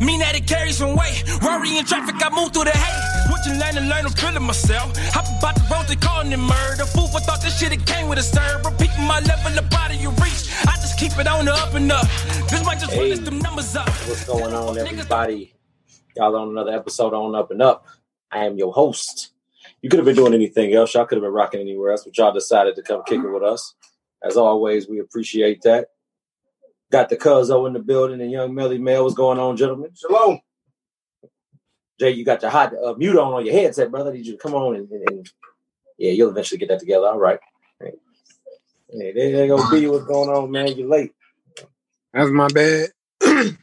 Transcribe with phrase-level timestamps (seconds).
[0.00, 1.22] Mean that it carries some weight.
[1.42, 3.28] Rory in traffic, I move through the hate.
[3.28, 4.96] Switching lane and learn, I'm feeling myself.
[5.12, 6.86] Hop about the road, they calling it murder.
[6.86, 8.64] Food for thought this shit, it came with a serve.
[8.64, 10.48] Repeating my level, the body you reach.
[10.64, 12.06] I just keep it on the up and up.
[12.48, 13.10] This might just Hey.
[13.12, 13.90] run them numbers up.
[14.08, 15.52] What's going on, everybody?
[16.16, 17.86] Y'all on another episode on Up and Up.
[18.30, 19.32] I am your host.
[19.82, 20.94] You could have been doing anything else.
[20.94, 23.42] Y'all could have been rocking anywhere else, but y'all decided to come kick it with
[23.42, 23.74] us.
[24.22, 25.88] As always, we appreciate that.
[26.90, 29.04] Got the Cuzzo in the building and young Melly Mel.
[29.04, 29.90] What's going on, gentlemen?
[29.94, 30.40] Shalom.
[31.98, 34.10] Jay, you got your hot uh, mute on on your headset, brother.
[34.10, 35.30] I need you to come on and, and, and-
[35.98, 37.06] yeah, you'll eventually get that together.
[37.06, 37.38] All right.
[37.78, 37.92] Hey,
[38.90, 39.86] hey there there go B.
[39.86, 40.74] What's going on, man?
[40.74, 41.12] You're late.
[42.14, 42.88] That's my bad.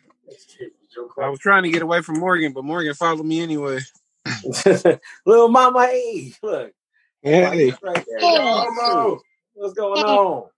[1.19, 3.79] I was trying to get away from Morgan, but Morgan followed me anyway.
[5.25, 6.71] Little mama, hey, look.
[7.23, 7.49] Yeah,
[7.81, 8.21] Right there.
[8.21, 9.21] Yo,
[9.55, 10.49] What's going on?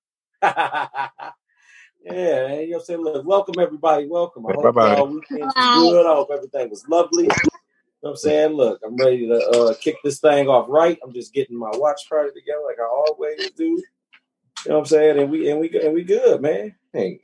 [0.44, 1.22] yeah,
[2.04, 2.62] man.
[2.62, 3.02] You know what I'm saying?
[3.02, 4.08] Look, welcome everybody.
[4.08, 4.46] Welcome.
[4.48, 4.96] I hope Bye-bye.
[4.96, 6.06] y'all weekend was good.
[6.06, 7.24] I hope everything was lovely.
[7.24, 7.38] You know
[8.02, 8.54] what I'm saying?
[8.54, 11.00] Look, I'm ready to uh, kick this thing off right.
[11.04, 13.64] I'm just getting my watch party together like I always do.
[13.64, 13.84] You
[14.68, 15.20] know what I'm saying?
[15.20, 16.76] And we and we and we good, man.
[16.92, 17.22] Hey.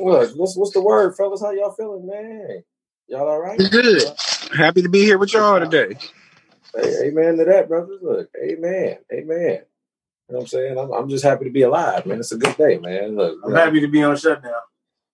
[0.00, 1.42] Look, what's what's the word, fellas?
[1.42, 2.62] How y'all feeling, man?
[3.08, 3.58] Y'all all right?
[3.58, 4.02] Good.
[4.56, 5.96] Happy to be here with y'all today.
[6.74, 8.00] Hey, amen to that, brothers.
[8.02, 9.60] Look, amen, amen.
[10.28, 10.78] You know what I'm saying?
[10.78, 12.20] I'm, I'm just happy to be alive, man.
[12.20, 13.16] It's a good day, man.
[13.16, 14.52] Look, I'm you know, happy to be on shutdown.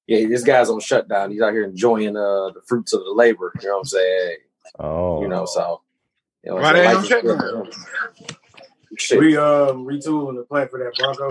[0.06, 1.32] yeah, this guy's on shutdown.
[1.32, 3.52] He's out here enjoying uh, the fruits of the labor.
[3.60, 4.36] You know what I'm saying?
[4.78, 5.82] Oh, You know, so
[6.44, 7.70] you know, Why they on shutdown?
[8.96, 9.18] Shit.
[9.18, 11.28] We um retooling the plan for that Bronco.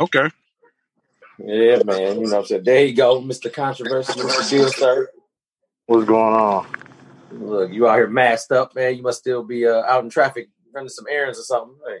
[0.00, 0.28] Okay.
[1.38, 2.20] Yeah, man.
[2.20, 2.64] You know what I'm saying?
[2.64, 3.52] There you go, Mr.
[3.52, 4.50] Controversy, Mr.
[4.50, 5.08] Deal, sir.
[5.86, 6.66] what's going on?
[7.32, 8.96] Look, you out here masked up, man.
[8.96, 11.76] You must still be uh, out in traffic running some errands or something.
[11.86, 11.98] Hey,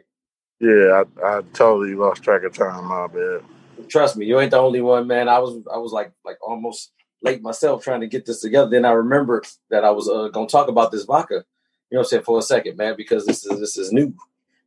[0.60, 2.84] Yeah, I, I totally lost track of time.
[2.84, 3.42] My bad.
[3.88, 5.28] trust me, you ain't the only one, man.
[5.28, 6.92] I was I was like like almost
[7.22, 8.70] late myself trying to get this together.
[8.70, 11.44] Then I remembered that I was uh, gonna talk about this vodka.
[11.90, 14.14] You know what I'm saying for a second, man, because this is this is new.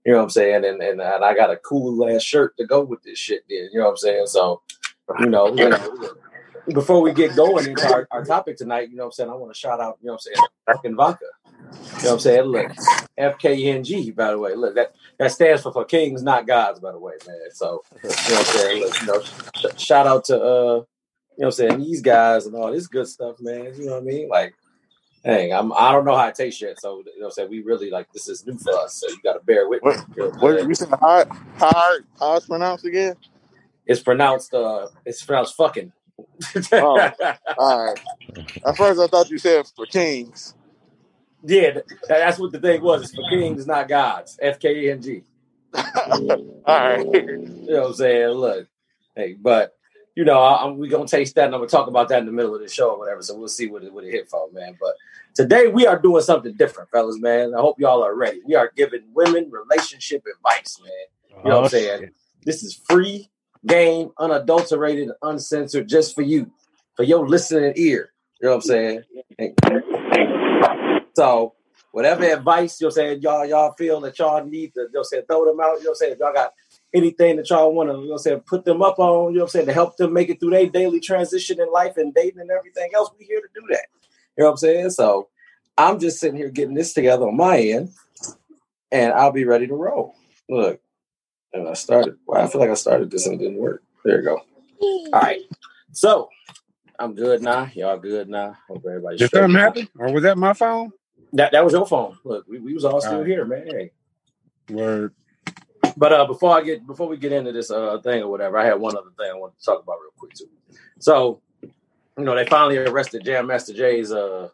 [0.08, 2.66] You know what I'm saying, and and, and I got a cool ass shirt to
[2.66, 3.44] go with this shit.
[3.50, 4.28] Then you know what I'm saying.
[4.28, 4.62] So
[5.20, 6.14] you know, you know,
[6.74, 9.30] before we get going into our, our topic tonight, you know what I'm saying.
[9.30, 9.98] I want to shout out.
[10.02, 11.26] You know what I'm saying, fucking vodka.
[11.52, 12.44] You know what I'm saying.
[12.44, 12.72] Look,
[13.20, 14.16] FKNG.
[14.16, 16.80] By the way, look that that stands for for kings, not gods.
[16.80, 17.38] By the way, man.
[17.52, 18.82] So you know what I'm saying.
[18.84, 20.86] Look, you know, sh- shout out to uh, you know
[21.36, 23.74] what I'm saying these guys and all this good stuff, man.
[23.76, 24.30] You know what I mean?
[24.30, 24.56] Like,
[25.26, 27.90] dang, I'm I don't know how it tastes yet, so you know saying we really
[27.92, 29.94] like this is new for us, so you got to bear with me.
[29.94, 30.06] What?
[30.16, 30.70] You know what I'm What saying?
[30.70, 30.90] you said?
[31.02, 31.26] How
[31.58, 33.16] how how it's pronounced again?
[33.86, 35.94] It's pronounced uh, it's pronounced fucking.
[36.80, 37.12] Oh.
[37.58, 38.00] All right.
[38.66, 40.56] At first, I thought you said for kings.
[41.44, 43.04] yeah, th- that's what the thing was.
[43.04, 44.38] It's for kings, not gods.
[44.42, 45.24] F K N G.
[46.08, 47.08] All right.
[47.68, 48.30] You know what I'm saying?
[48.30, 48.68] Look,
[49.16, 49.77] hey, but
[50.18, 52.26] you know, I, I'm, we gonna taste that, and I'm gonna talk about that in
[52.26, 53.22] the middle of the show or whatever.
[53.22, 54.76] So we'll see what it, what it hit for, man.
[54.82, 54.96] But
[55.36, 57.54] today we are doing something different, fellas, man.
[57.54, 58.42] I hope y'all are ready.
[58.44, 61.44] We are giving women relationship advice, man.
[61.44, 62.10] You know what I'm oh, saying?
[62.44, 63.30] This is free
[63.68, 66.50] game, unadulterated, uncensored, just for you,
[66.96, 68.12] for your listening ear.
[68.42, 69.04] You know what I'm saying?
[71.16, 71.54] So
[71.92, 75.46] whatever advice you're saying, y'all y'all feel that y'all need to, you know, saying, throw
[75.46, 75.78] them out.
[75.78, 76.54] You know, what I'm saying, if y'all got
[76.94, 79.32] anything that y'all want to, you know, what I'm saying, put them up on.
[79.32, 81.72] You know, what I'm saying, to help them make it through their daily transition in
[81.72, 83.10] life and dating and everything else.
[83.18, 83.88] We here to do that.
[84.38, 84.90] You know what I'm saying?
[84.92, 85.30] So
[85.78, 87.90] I'm just sitting here getting this together on my end,
[88.92, 90.16] and I'll be ready to roll.
[90.50, 90.80] Look,
[91.54, 92.18] and I started.
[92.26, 93.84] Well, I feel like I started this and it didn't work.
[94.04, 94.42] There you go.
[94.82, 95.42] All right.
[95.92, 96.30] So
[97.00, 97.70] I'm good now.
[97.74, 98.56] Y'all good now.
[98.68, 99.88] Hope everybody's Did something happen?
[99.98, 100.92] Or was that my phone?
[101.34, 102.18] That that was your phone.
[102.24, 103.28] Look, we, we was all still All right.
[103.28, 103.68] here, man.
[103.68, 103.92] Hey.
[104.70, 105.14] Word.
[105.98, 108.66] But uh, before I get before we get into this uh thing or whatever, I
[108.66, 110.48] had one other thing I want to talk about real quick too.
[111.00, 114.50] So, you know, they finally arrested Jam Master Jay's uh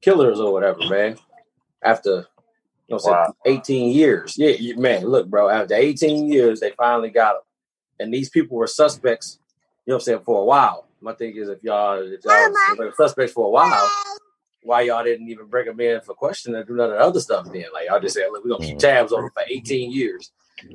[0.00, 1.16] killers or whatever, man.
[1.82, 2.28] After
[2.86, 4.34] you know, what 18 years.
[4.38, 5.04] Yeah, you- man.
[5.06, 5.48] Look, bro.
[5.48, 7.42] After 18 years, they finally got him,
[7.98, 9.40] and these people were suspects.
[9.86, 10.86] You know, what I'm saying for a while.
[11.00, 13.90] My thing is, if y'all if y'all were suspects for a while,
[14.62, 17.20] why y'all didn't even bring them in for questioning or do none of the other
[17.20, 17.64] stuff then?
[17.72, 20.30] Like y'all just said, look, we're gonna keep tabs on them for 18 years.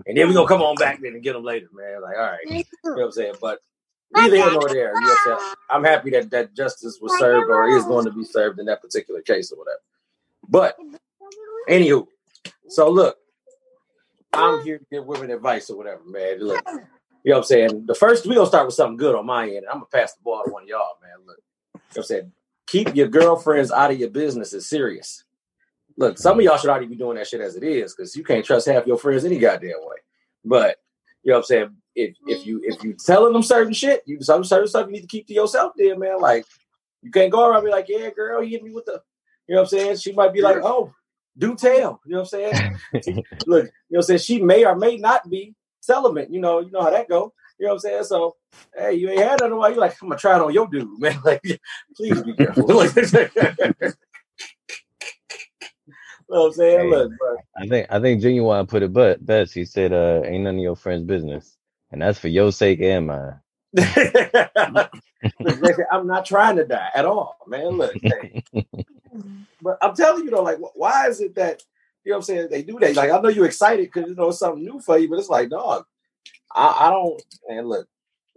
[0.06, 2.02] And then we're gonna come on back then and get them later, man.
[2.02, 2.40] Like, all right.
[2.46, 3.36] You know what I'm saying?
[3.42, 3.60] But
[4.12, 4.94] neither here nor there.
[5.00, 5.40] You know
[5.70, 5.84] I'm?
[5.84, 9.22] Happy that that justice was served or is going to be served in that particular
[9.22, 9.80] case or whatever.
[10.48, 10.78] But
[11.70, 12.08] anywho,
[12.68, 13.18] so look,
[14.34, 16.40] I'm here to give women advice or whatever, man.
[16.40, 16.82] Look, you know
[17.24, 17.86] what I'm saying?
[17.86, 19.66] The first we're gonna start with something good on my end.
[19.68, 21.26] I'm gonna pass the ball to one of y'all, man.
[21.26, 21.38] Look,
[21.74, 22.32] you know what I'm saying?
[22.70, 25.24] keep your girlfriends out of your business is serious.
[26.00, 28.24] Look, some of y'all should already be doing that shit as it is because you
[28.24, 29.98] can't trust half your friends any goddamn way.
[30.46, 30.78] But
[31.24, 31.76] you know what I'm saying?
[31.94, 35.02] If if you if you telling them certain shit, you some certain stuff you need
[35.02, 36.22] to keep to yourself, then man.
[36.22, 36.46] Like
[37.02, 39.02] you can't go around and be like, yeah, girl, he hit me with the,
[39.48, 39.98] you know what I'm saying?
[39.98, 40.94] She might be like, oh,
[41.38, 42.00] do tell.
[42.06, 42.78] You know what I'm saying?
[43.46, 44.20] Look, you know what I'm saying?
[44.20, 46.30] She may or may not be celibate.
[46.32, 47.34] You know, you know how that go.
[47.60, 48.04] You know what I'm saying?
[48.06, 48.38] So,
[48.74, 49.58] hey, you ain't had nothing.
[49.58, 49.98] Why you like?
[50.02, 51.20] I'm gonna try it on your dude, man.
[51.26, 51.42] Like,
[51.96, 52.66] please be careful.
[56.32, 56.80] Know what I'm saying?
[56.80, 57.38] Hey, Look, bro.
[57.58, 59.52] I think I think Genuine put it but best.
[59.52, 61.58] He said, uh, ain't none of your friends' business.
[61.92, 63.40] And that's for your sake and mine.
[63.74, 64.48] Listen,
[65.92, 67.70] I'm not trying to die at all, man.
[67.70, 68.44] Look, hey.
[69.62, 71.64] but I'm telling you though, like, why is it that
[72.04, 72.48] you know what I'm saying?
[72.52, 72.96] They do that.
[72.96, 75.30] Like, I know you're excited because you know it's something new for you, but it's
[75.30, 75.86] like, dog,
[76.54, 77.22] I, I don't.
[77.50, 77.88] And look,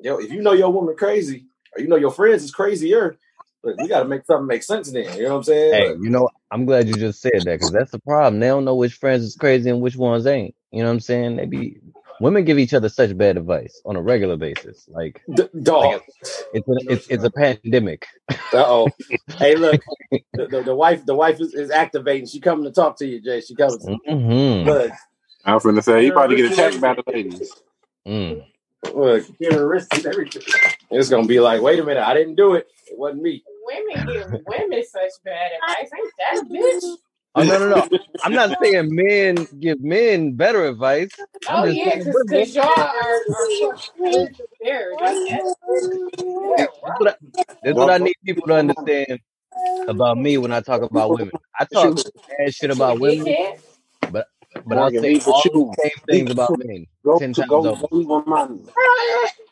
[0.01, 1.47] yo, if you know your woman crazy,
[1.77, 3.19] or you know your friends is crazier,
[3.65, 4.91] look, we got to make something make sense.
[4.93, 5.73] Then you know what I'm saying?
[5.73, 8.41] Hey, Look, you know, I'm glad you just said that because that's the problem.
[8.41, 10.55] They don't know which friends is crazy and which ones ain't.
[10.73, 11.37] You know what I'm saying?
[11.37, 11.79] They be
[12.21, 14.87] women give each other such bad advice on a regular basis.
[14.89, 15.49] Like, d-
[15.81, 15.93] like dog.
[15.93, 16.07] it's
[16.53, 18.07] it's a, it's, it's a pandemic.
[18.53, 18.97] Uh oh.
[19.41, 19.81] hey, look,
[20.37, 22.27] the, the, the wife, the wife is, is activating.
[22.27, 23.41] She coming to talk to you, Jay.
[23.43, 23.81] She coming.
[23.81, 24.93] To, hmm look,
[25.45, 27.53] I was finna say he about to get attacked by the ladies.
[28.07, 28.45] Mm.
[28.95, 29.27] look.
[29.39, 29.55] Give
[29.93, 30.43] and everything.
[30.91, 32.69] It's gonna be like, wait a minute, I didn't do it.
[32.89, 33.45] It wasn't me.
[33.67, 35.91] Women give women such bad advice.
[35.97, 36.97] Ain't that a bitch?
[37.35, 37.87] Oh no no no!
[38.23, 41.11] I'm not saying men give men better advice.
[41.49, 43.49] I'm Oh just yeah, saying because y'all are, are
[44.37, 44.97] prepared.
[45.01, 45.57] That's, that's,
[46.87, 47.15] That's what I,
[47.63, 49.21] that's what I need people to understand
[49.89, 51.33] about me when I talk about women.
[51.61, 51.95] I talk
[52.39, 53.37] bad shit about women,
[54.09, 54.27] but
[54.67, 55.75] but I'll say all the you.
[55.83, 56.87] same things about men
[57.17, 57.87] ten times over.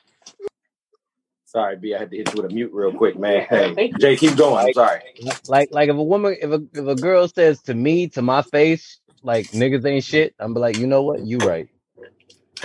[1.55, 1.73] leave with mine.
[1.73, 3.47] Sorry, B, I had to hit you with a mute real quick, man.
[3.76, 4.64] Hey, Jay, keep going.
[4.67, 5.00] I'm sorry.
[5.49, 8.43] like like if a woman if a if a girl says to me to my
[8.43, 11.23] face like niggas ain't shit, I'm be like, you know what?
[11.23, 11.69] You right.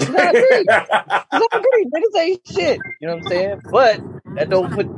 [0.06, 0.70] 'Cause I agree.
[1.32, 1.88] 'Cause I agree.
[1.94, 2.84] Niggas ain't shit.
[3.00, 3.58] You know what I'm saying?
[3.72, 4.02] But
[4.36, 4.90] that don't put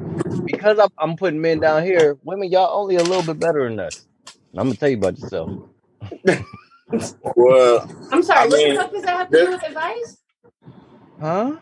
[0.46, 2.18] because I'm, I'm putting men down here.
[2.24, 4.08] Women, y'all only a little bit better than us.
[4.54, 5.52] And I'm gonna tell you about yourself.
[7.36, 8.42] Well, I'm sorry.
[8.42, 10.18] I what mean, the fuck does that have to do with advice?
[11.20, 11.58] Huh?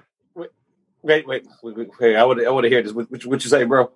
[1.05, 1.89] Wait, wait, wait, wait.
[1.99, 2.93] Hey, I would, I want to hear this.
[2.93, 3.91] What, what, you say, bro?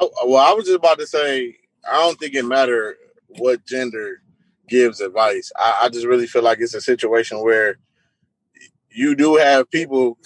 [0.00, 1.56] I- well, I was just about to say,
[1.90, 2.96] I don't think it matter
[3.38, 4.22] what gender
[4.68, 5.52] gives advice.
[5.56, 7.78] I, I just really feel like it's a situation where
[8.90, 10.18] you do have people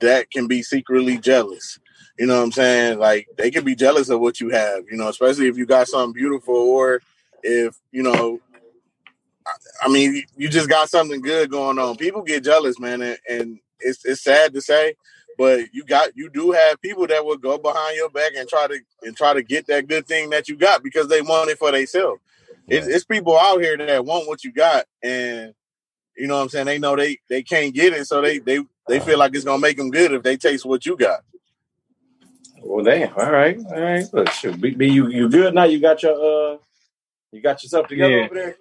[0.00, 1.78] that can be secretly jealous.
[2.18, 2.98] You know what I'm saying?
[2.98, 5.88] Like they can be jealous of what you have, you know, especially if you got
[5.88, 7.02] something beautiful or
[7.42, 8.40] if, you know,
[9.82, 11.96] I mean, you just got something good going on.
[11.96, 14.94] People get jealous, man, and, and it's it's sad to say,
[15.38, 18.66] but you got you do have people that will go behind your back and try
[18.68, 21.58] to and try to get that good thing that you got because they want it
[21.58, 22.20] for themselves.
[22.68, 25.54] It's, it's people out here that want what you got, and
[26.16, 26.66] you know what I'm saying.
[26.66, 29.60] They know they they can't get it, so they they they feel like it's gonna
[29.60, 31.20] make them good if they taste what you got.
[32.62, 33.12] Well, damn.
[33.16, 34.04] All right, all right.
[34.12, 35.64] Look, shoot, B, B, you you good now?
[35.64, 36.14] You got your
[36.54, 36.58] uh,
[37.32, 38.24] you got yourself together Yeah.
[38.26, 38.56] over there.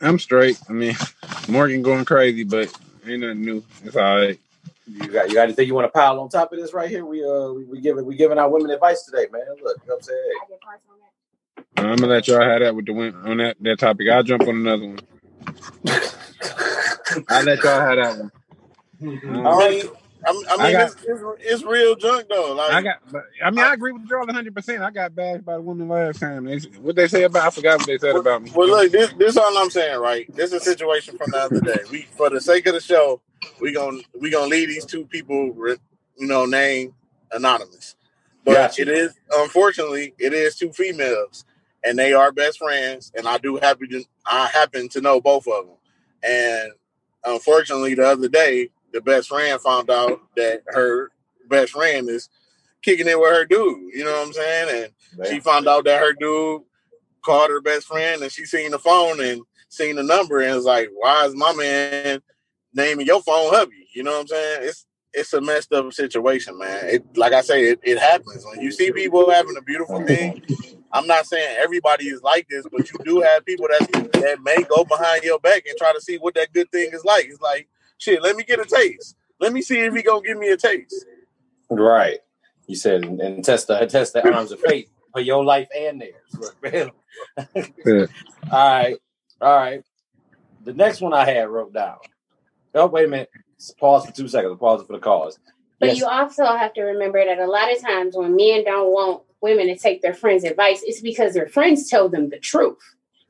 [0.00, 0.60] I'm straight.
[0.68, 0.96] I mean,
[1.48, 2.72] Morgan going crazy, but
[3.06, 3.64] ain't nothing new.
[3.84, 4.40] It's all right.
[4.88, 7.04] You got you got anything you want to pile on top of this right here?
[7.04, 9.42] We uh we, we giving we giving our women advice today, man.
[9.62, 10.22] Look, you know what I'm saying?
[11.76, 14.08] I'm gonna let y'all have that with the win on that that topic.
[14.10, 14.98] I'll jump on another one.
[17.28, 18.32] I'll let y'all have that one.
[19.02, 19.84] Um, All right.
[20.28, 22.54] I, mean- I got- it's, it's it's real junk though.
[22.54, 24.54] Like I got, but I mean, I agree with y'all 100.
[24.54, 26.44] percent I got bashed by the women last time.
[26.44, 27.46] They, what they say about?
[27.46, 28.52] I forgot what they said about me.
[28.54, 30.32] Well, look, this this all I'm saying, right?
[30.34, 31.80] This is a situation from the other day.
[31.90, 33.20] We, for the sake of the show,
[33.60, 35.52] we gonna we gonna leave these two people,
[36.16, 36.94] you know, name
[37.32, 37.96] anonymous.
[38.44, 38.82] But Gotcha.
[38.82, 41.44] it is unfortunately it is two females,
[41.84, 43.12] and they are best friends.
[43.16, 45.76] And I do happen to I happen to know both of them.
[46.22, 46.72] And
[47.24, 51.10] unfortunately, the other day, the best friend found out that her
[51.48, 52.28] best friend is
[52.82, 53.94] kicking it with her dude.
[53.94, 54.92] You know what I'm saying?
[55.16, 56.62] And she found out that her dude
[57.22, 60.64] called her best friend and she seen the phone and seen the number and was
[60.64, 62.22] like, Why is my man
[62.74, 63.88] naming your phone hubby?
[63.94, 64.58] You know what I'm saying?
[64.62, 66.80] It's it's a messed up situation, man.
[66.84, 68.44] It like I say, it, it happens.
[68.44, 70.42] When you see people having a beautiful thing,
[70.92, 74.62] I'm not saying everybody is like this, but you do have people that that may
[74.64, 77.26] go behind your back and try to see what that good thing is like.
[77.26, 77.68] It's like,
[77.98, 79.16] shit, let me get a taste.
[79.40, 81.04] Let me see if he gonna give me a taste.
[81.70, 82.18] Right.
[82.66, 86.00] You said and, and test the test the arms of fate for your life and
[86.00, 86.90] theirs.
[87.84, 88.06] Yeah.
[88.52, 88.96] All right.
[89.40, 89.82] All right.
[90.64, 91.98] The next one I had wrote down.
[92.74, 93.30] Oh, wait a minute.
[93.80, 94.56] Pause for two seconds.
[94.58, 95.38] Pause for the cause.
[95.80, 95.98] But Yes.
[95.98, 99.66] you also have to remember that a lot of times when men don't want women
[99.68, 102.78] to take their friends' advice, it's because their friends tell them the truth.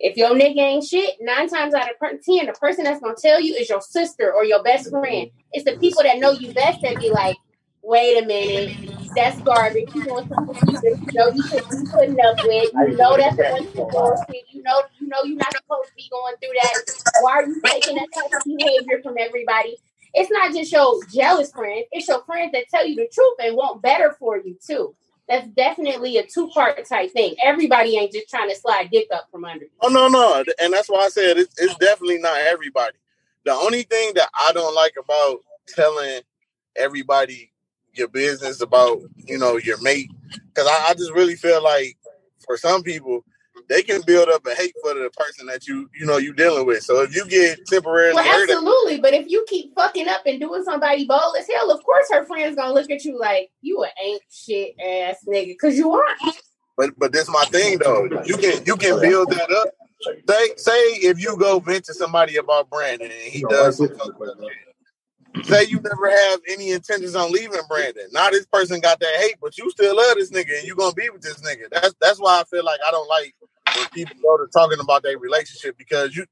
[0.00, 3.40] If your nigga ain't shit, nine times out of ten, the person that's gonna tell
[3.40, 5.30] you is your sister or your best friend.
[5.52, 7.36] It's the people that know you best that be like,
[7.82, 8.76] wait a minute,
[9.16, 9.88] that's garbage.
[9.94, 10.28] You something
[10.66, 12.72] you know you should be putting up with.
[12.74, 14.44] You know that's the bullshit.
[14.50, 17.22] You know, you know you're not supposed to be going through that.
[17.22, 19.76] Why are you taking that type of behavior from everybody?
[20.14, 23.56] It's not just your jealous friends, it's your friends that tell you the truth and
[23.56, 24.94] want better for you too.
[25.28, 27.36] That's definitely a two-part type thing.
[27.44, 29.70] Everybody ain't just trying to slide dick up from under you.
[29.82, 32.96] Oh no, no, and that's why I said it's, it's definitely not everybody.
[33.44, 36.20] The only thing that I don't like about telling
[36.76, 37.52] everybody
[37.92, 41.96] your business about you know your mate, because I, I just really feel like
[42.46, 43.24] for some people
[43.68, 46.66] they can build up a hate for the person that you you know you dealing
[46.66, 46.82] with.
[46.82, 49.00] So if you get temporarily Well, hurt, absolutely.
[49.00, 52.24] But if you keep fucking up and doing somebody bold as hell, of course her
[52.26, 56.20] friends gonna look at you like you a ain't shit ass nigga because you aren't.
[56.76, 58.08] but but this my thing though.
[58.24, 59.68] You can you can build that up.
[60.28, 64.22] Say say if you go vent to somebody about Brandon and he does some fucked
[64.22, 65.46] up shit.
[65.46, 68.08] say you never have any intentions on leaving Brandon.
[68.12, 70.94] Now this person got that hate, but you still love this nigga and you gonna
[70.94, 71.70] be with this nigga.
[71.72, 73.34] That's that's why I feel like I don't like
[73.78, 76.24] when people go to talking about their relationship because you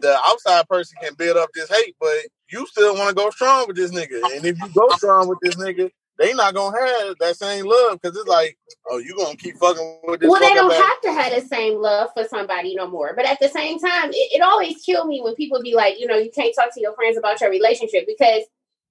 [0.00, 2.16] the outside person can build up this hate, but
[2.50, 4.36] you still want to go strong with this nigga.
[4.36, 8.00] And if you go strong with this nigga, they not gonna have that same love
[8.00, 8.56] because it's like,
[8.88, 10.30] oh, you gonna keep fucking with this.
[10.30, 13.12] Well, they don't ass- have to have the same love for somebody no more.
[13.16, 16.06] But at the same time, it, it always kill me when people be like, you
[16.06, 18.42] know, you can't talk to your friends about your relationship because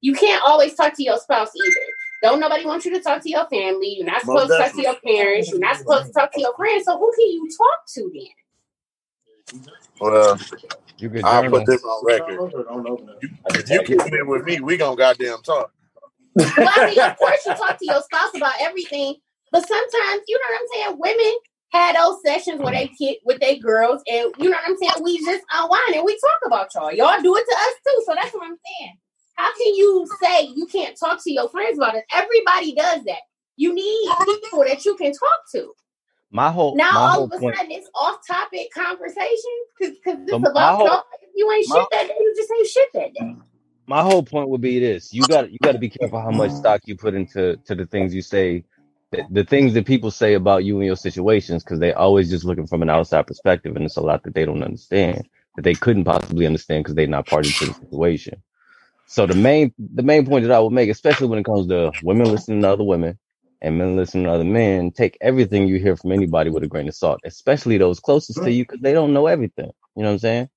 [0.02, 1.86] you can't always talk to your spouse either.
[2.22, 3.96] Don't nobody want you to talk to your family.
[3.98, 5.52] You're not Most supposed to talk to your parents.
[5.52, 6.86] You're not supposed to talk to your friends.
[6.86, 8.28] So who can you talk to then?
[10.00, 10.38] Well, uh,
[10.98, 11.60] You can I'll journal.
[11.60, 12.40] put this on record.
[13.50, 15.72] If you keep it with me, we gonna goddamn talk.
[16.58, 19.16] Well, I mean, of course, you talk to your spouse about everything,
[19.52, 21.00] but sometimes, you know what I'm saying?
[21.00, 21.36] Women
[21.72, 25.04] had those sessions where they kid with their girls, and you know what I'm saying?
[25.04, 26.94] We just unwind and we talk about y'all.
[26.94, 28.04] Y'all do it to us too.
[28.08, 28.94] So that's what I'm saying.
[29.36, 32.06] How can you say you can't talk to your friends about it?
[32.14, 33.20] Everybody does that.
[33.58, 35.74] You need people that you can talk to.
[36.32, 37.56] My whole Now, my all whole of a point.
[37.58, 39.98] sudden, it's off topic conversation because
[40.30, 41.04] So about whole- y'all.
[41.36, 43.36] You ain't my- shit that day, you just ain't shit that day.
[43.88, 46.52] my whole point would be this: you got you got to be careful how much
[46.52, 48.64] stock you put into to the things you say,
[49.12, 52.46] the, the things that people say about you and your situations, because they always just
[52.46, 55.76] looking from an outside perspective, and it's a lot that they don't understand that they
[55.76, 58.42] couldn't possibly understand because they're not party to the situation.
[59.12, 61.92] So the main the main point that I would make, especially when it comes to
[62.02, 63.20] women listening to other women
[63.62, 66.88] and men listening to other men, take everything you hear from anybody with a grain
[66.88, 68.52] of salt, especially those closest to mm-hmm.
[68.52, 69.70] you, because they don't know everything.
[69.98, 70.50] You know what I'm saying?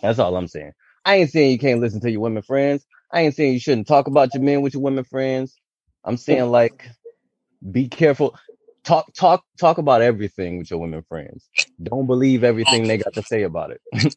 [0.00, 0.70] That's all I'm saying.
[1.04, 2.86] I ain't saying you can't listen to your women friends.
[3.10, 5.58] I ain't saying you shouldn't talk about your men with your women friends.
[6.04, 6.20] I'm mm-hmm.
[6.20, 6.88] saying like
[7.72, 8.38] be careful.
[8.84, 11.48] Talk talk talk about everything with your women friends.
[11.82, 13.80] Don't believe everything they got to say about it.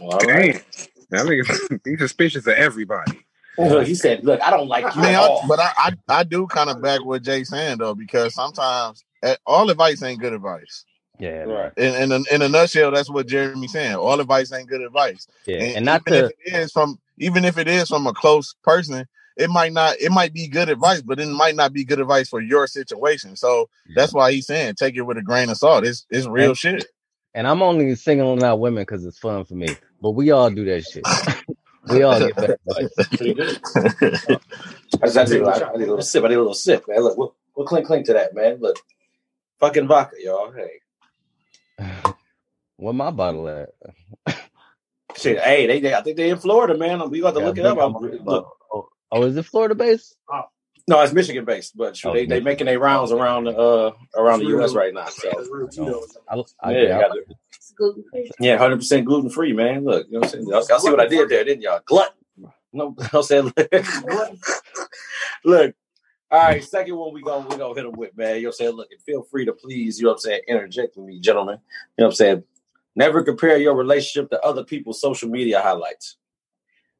[0.00, 0.64] All right.
[1.10, 3.18] That nigga he's suspicious of everybody.
[3.56, 5.70] Look, he said, "Look, I don't like I you mean, at I, all." but I,
[5.76, 10.02] I I do kind of back what Jay saying though because sometimes eh, all advice
[10.02, 10.84] ain't good advice.
[11.20, 11.72] Yeah, Right.
[11.76, 13.94] In in a, in a nutshell, that's what Jeremy's saying.
[13.94, 15.28] All advice ain't good advice.
[15.46, 15.62] yeah.
[15.62, 18.12] And, And not even to if it is from even if it is from a
[18.12, 19.06] close person,
[19.36, 22.28] it might not it might be good advice, but it might not be good advice
[22.28, 23.36] for your situation.
[23.36, 25.84] So that's why he's saying take it with a grain of salt.
[25.84, 26.86] It's it's real And- shit.
[27.32, 29.68] and I'm only singling out women because it's fun for me.
[30.04, 31.02] But we all do that shit.
[31.88, 32.94] we all get bad advice.
[33.16, 33.58] Pretty good.
[33.66, 36.24] I just I need, a- I need a little sip.
[36.24, 37.00] I need a little sip, man.
[37.00, 38.58] Look, we'll, we'll clink clink to that, man.
[38.60, 38.76] Look,
[39.60, 40.52] fucking vodka, y'all.
[40.52, 40.82] Hey,
[42.76, 43.70] Where my bottle at?
[45.16, 45.40] shit.
[45.40, 47.08] Hey, they, they I think they in Florida, man.
[47.08, 47.78] We got to Yeah, look it up.
[47.78, 50.16] I'm, I'm- look, Oh, oh, is it Florida based?
[50.86, 53.92] no, it's Michigan based, but shoot, Oh, they they making their rounds around the uh
[54.18, 54.74] around the U.S.
[54.74, 55.06] right now.
[55.06, 55.30] So
[56.28, 57.38] I, I, yeah, yeah, got to- It's
[57.76, 58.30] gluten free.
[58.40, 59.84] yeah, hundred percent gluten free, man.
[59.84, 60.46] Look, you know what I'm saying?
[60.48, 61.80] Y'all, y'all see what I did there, didn't y'all?
[61.84, 62.14] Glut.
[62.72, 63.52] No, I'm saying.
[65.44, 65.74] look.
[66.30, 68.36] All right, second one we go we gonna hit them with, man.
[68.36, 68.72] You know what I'm saying?
[68.72, 71.58] Look, and feel free to please, you know what I'm saying, interject with me, gentlemen.
[71.96, 72.44] You know what I'm saying?
[72.96, 76.16] Never compare your relationship to other people's social media highlights.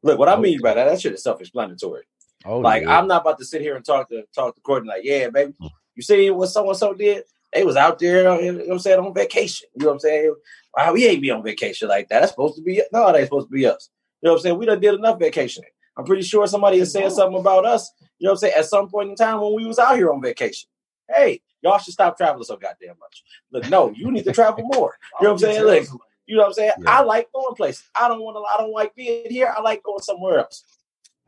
[0.03, 2.03] Look, what I mean by that, that shit is self-explanatory.
[2.45, 2.99] oh, Like, yeah.
[2.99, 5.55] I'm not about to sit here and talk to talk to Courtney like, yeah, baby,
[5.97, 7.25] you see what so and so did?
[7.53, 9.69] They was out there, you know what I'm saying, on vacation.
[9.75, 10.35] You know what I'm saying?
[10.77, 12.21] Wow, we ain't be on vacation like that.
[12.21, 13.91] That's supposed to be no, it ain't supposed to be us.
[14.21, 14.59] You know what I'm saying?
[14.59, 15.71] We done did enough vacationing.
[15.97, 18.67] I'm pretty sure somebody is saying something about us, you know what I'm saying, at
[18.67, 20.69] some point in time when we was out here on vacation.
[21.09, 23.23] Hey, y'all should stop traveling so goddamn much.
[23.53, 24.97] Look, no, you need to travel more.
[25.21, 25.63] You know what I'm saying?
[25.63, 25.89] Look,
[26.27, 26.73] you know what I'm saying?
[26.81, 26.91] Yeah.
[26.91, 27.85] I like going places.
[27.99, 28.43] I don't want to.
[28.43, 29.53] I don't like being here.
[29.57, 30.65] I like going somewhere else.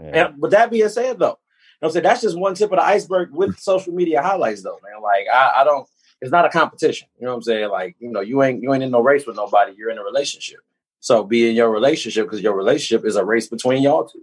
[0.01, 0.27] Yeah.
[0.29, 1.37] And with that being said, though, you know
[1.81, 2.03] what I'm saying?
[2.05, 5.03] That's just one tip of the iceberg with social media highlights, though, man.
[5.03, 5.89] Like I, I don't.
[6.21, 7.09] It's not a competition.
[7.19, 7.71] You know what I'm saying?
[7.71, 9.75] Like you know, you ain't you ain't in no race with nobody.
[9.77, 10.61] You're in a relationship.
[11.01, 14.23] So be in your relationship because your relationship is a race between y'all two.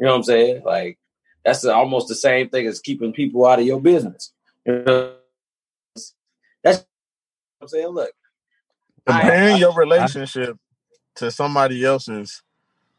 [0.00, 0.62] You know what I'm saying?
[0.64, 0.98] Like
[1.44, 4.32] that's almost the same thing as keeping people out of your business.
[4.64, 5.14] You know,
[6.62, 6.86] that's what
[7.62, 7.88] I'm saying.
[7.88, 8.10] Look,
[9.06, 10.56] Comparing I- your relationship
[11.16, 12.42] to somebody else's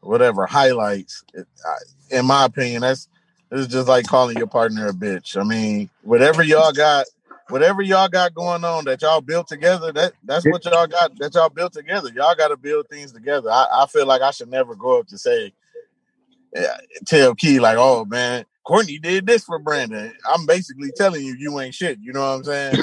[0.01, 3.09] whatever highlights, it, I, in my opinion, that's
[3.51, 5.39] it's just like calling your partner a bitch.
[5.39, 7.05] I mean, whatever y'all got,
[7.49, 11.33] whatever y'all got going on that y'all built together, that that's what y'all got that
[11.33, 12.09] y'all built together.
[12.15, 13.49] Y'all got to build things together.
[13.51, 15.53] I, I feel like I should never go up to say,
[16.53, 20.11] yeah, tell Key like, oh man, Courtney did this for Brandon.
[20.33, 21.99] I'm basically telling you, you ain't shit.
[22.01, 22.75] You know what I'm saying?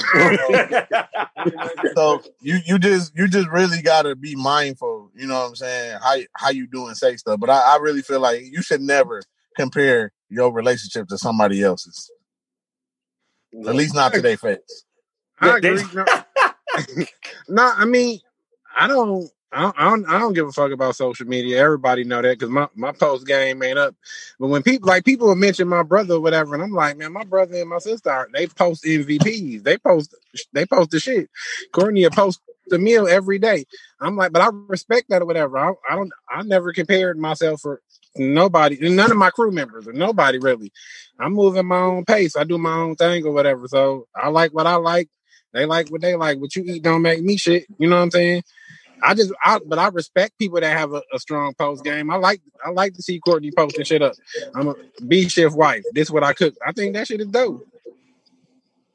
[1.95, 5.11] so you you just you just really got to be mindful.
[5.15, 5.99] You know what I'm saying?
[6.01, 9.21] How how you doing say stuff, but I, I really feel like you should never
[9.57, 12.09] compare your relationship to somebody else's.
[13.67, 14.85] At least not today, their face.
[15.39, 15.83] I They- agree.
[15.93, 16.05] No,
[17.49, 18.19] no, I mean,
[18.75, 21.59] I don't, I don't, I don't, give a fuck about social media.
[21.63, 23.95] Everybody know that because my, my post game ain't up.
[24.39, 27.13] But when people like people will mention my brother or whatever, and I'm like, man,
[27.13, 29.63] my brother and my sister, they post MVPs.
[29.63, 30.15] They post,
[30.53, 31.29] they post the shit.
[31.71, 33.65] Courtney will post the meal every day.
[33.99, 35.57] I'm like, but I respect that or whatever.
[35.57, 37.81] I, I don't, I never compared myself for
[38.15, 40.71] nobody, none of my crew members or nobody really.
[41.19, 42.35] I'm moving my own pace.
[42.35, 43.67] I do my own thing or whatever.
[43.67, 45.09] So I like what I like.
[45.53, 46.39] They like what they like.
[46.39, 47.65] What you eat don't make me shit.
[47.77, 48.43] You know what I'm saying?
[49.03, 52.09] I just, I, but I respect people that have a, a strong post game.
[52.09, 54.13] I like, I like to see Courtney posting shit up.
[54.55, 55.83] I'm a B shift wife.
[55.91, 56.55] This what I cook.
[56.65, 57.67] I think that shit is dope.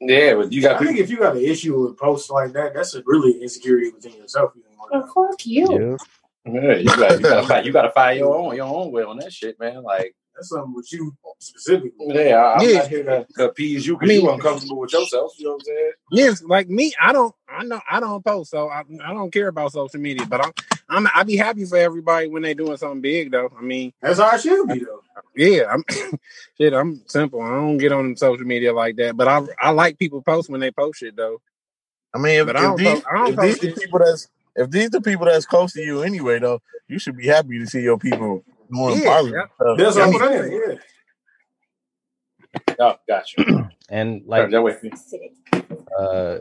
[0.01, 0.93] Yeah, but you got I people.
[0.93, 4.13] think if you got an issue with posts like that, that's a really insecurity within
[4.13, 4.53] yourself.
[4.55, 5.97] You know, Oh, fuck you.
[6.45, 6.51] Yeah.
[6.51, 8.91] Yeah, you got you got to find you got to find your own your own
[8.91, 9.83] way on that shit, man.
[9.83, 11.91] Like, That's something with you specifically.
[12.15, 12.77] yeah, I, I'm Yeah.
[12.77, 13.03] not here
[13.37, 15.33] to appease you I because mean- you uncomfortable with yourself.
[15.37, 15.91] You know what I'm saying?
[16.11, 19.49] Yes, like me, I don't, I know, I don't post, so I, I don't care
[19.49, 20.25] about social media.
[20.25, 20.53] But I'm,
[20.89, 23.51] I'm, I be happy for everybody when they doing something big, though.
[23.55, 25.01] I mean, That's how it should be, though.
[25.39, 25.85] Yeah, I'm,
[26.59, 27.41] shit, I'm simple.
[27.41, 30.61] I don't get on social media like that, but I, I like people post when
[30.61, 31.41] they post shit, though.
[32.13, 34.29] I mean, if, But I don't these, post- I don't if these the people that's
[34.57, 37.67] if these the people that's close to you anyway, though, you should be happy to
[37.67, 39.45] see your people doing Yeah, positive yeah.
[39.77, 40.51] That's what I'm saying.
[40.53, 40.75] Yeah.
[42.79, 43.39] Oh, gotcha.
[43.89, 44.77] And Like like that way.
[45.99, 46.39] uh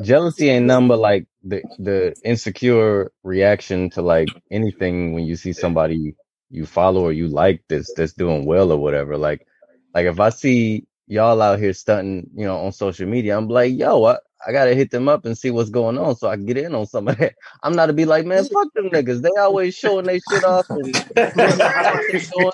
[0.00, 5.52] jealousy ain't nothing but like the the insecure reaction to like anything when you see
[5.54, 6.16] somebody
[6.50, 9.16] you follow or you like this that's doing well or whatever.
[9.18, 9.46] Like
[9.94, 13.76] like if I see y'all out here stunting, you know, on social media, I'm like,
[13.76, 16.46] yo, I, I gotta hit them up and see what's going on so I can
[16.46, 17.34] get in on some of that.
[17.62, 19.22] I'm not to be like, man, fuck them niggas.
[19.22, 20.96] They always showing their shit off and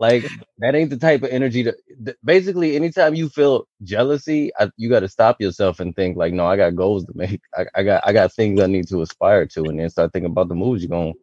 [0.00, 4.70] like that ain't the type of energy to th- basically anytime you feel jealousy I,
[4.78, 7.66] you got to stop yourself and think like no i got goals to make I,
[7.74, 10.50] I got i got things i need to aspire to and then start thinking about
[10.50, 11.14] the moves you're gonna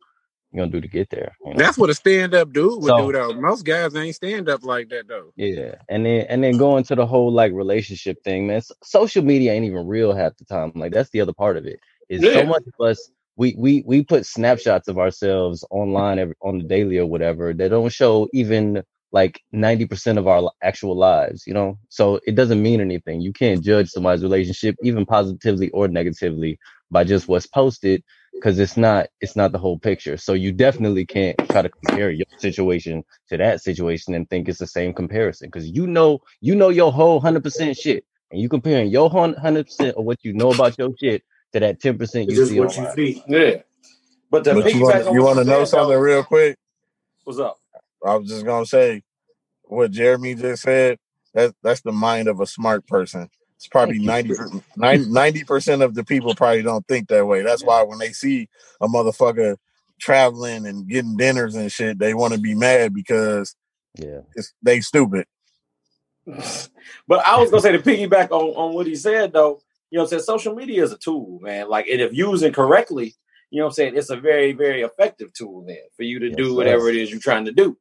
[0.51, 1.57] you're gonna do to get there you know?
[1.57, 3.33] That's what a stand up dude would So- do, though.
[3.33, 5.31] Most guys ain't stand up like that, though.
[5.35, 9.51] yeah and then and then going to the whole like relationship thing man social media
[9.53, 11.79] ain't even real half the time like that's the other part of it
[12.09, 16.57] is so much of us we we we put snapshots of ourselves online every, on
[16.57, 18.81] the daily or whatever that don't show even
[19.13, 23.63] like 90% of our actual lives you know so it doesn't mean anything you can't
[23.63, 26.57] judge somebody's relationship even positively or negatively
[26.91, 31.05] by just what's posted because it's not it's not the whole picture so you definitely
[31.05, 35.47] can't try to compare your situation to that situation and think it's the same comparison
[35.49, 40.05] because you know you know your whole 100% shit and you comparing your 100% of
[40.05, 42.95] what you know about your shit to that 10% you just see what you online.
[42.95, 43.23] see.
[43.27, 43.61] Yeah.
[44.31, 46.23] But the But you want on you what want to know said, though- something real
[46.23, 46.57] quick?
[47.25, 47.57] What's up?
[48.05, 49.03] I was just gonna say
[49.63, 50.99] what Jeremy just said.
[51.33, 53.29] That's that's the mind of a smart person.
[53.57, 53.99] It's probably
[54.77, 57.41] 90 percent of the people probably don't think that way.
[57.41, 58.49] That's why when they see
[58.81, 59.57] a motherfucker
[59.99, 63.55] traveling and getting dinners and shit, they want to be mad because
[63.95, 65.25] yeah it's, they stupid.
[67.07, 70.03] But I was gonna say to piggyback on, on what he said though, you know
[70.03, 70.23] what I'm saying?
[70.23, 71.69] Social media is a tool, man.
[71.69, 73.15] Like and if using correctly,
[73.49, 76.29] you know what I'm saying, it's a very, very effective tool then for you to
[76.29, 76.55] Yes, do sir.
[76.55, 77.77] whatever it is you're trying to do.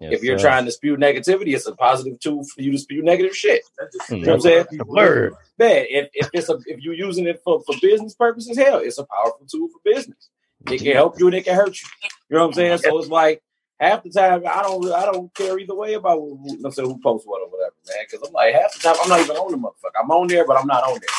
[0.00, 0.40] Yes, if you're sir.
[0.40, 3.62] trying to spew negativity, it's a positive tool for you to spew negative shit.
[3.78, 4.66] That's just Mm, You know what I'm saying?
[4.78, 8.58] the word Man, if, if it's a if you're using it for, for business purposes,
[8.58, 10.30] hell, it's a powerful tool for business.
[10.68, 11.88] It can help you and it can hurt you.
[12.28, 12.78] You know what I'm saying?
[12.78, 13.42] So it's like
[13.80, 16.82] half the time I don't I don't care either way about who, who, let's say
[16.82, 18.04] who posts what or whatever, man.
[18.10, 20.02] Because I'm like half the time I'm not even on the motherfucker.
[20.02, 21.16] I'm on there, but I'm not on there.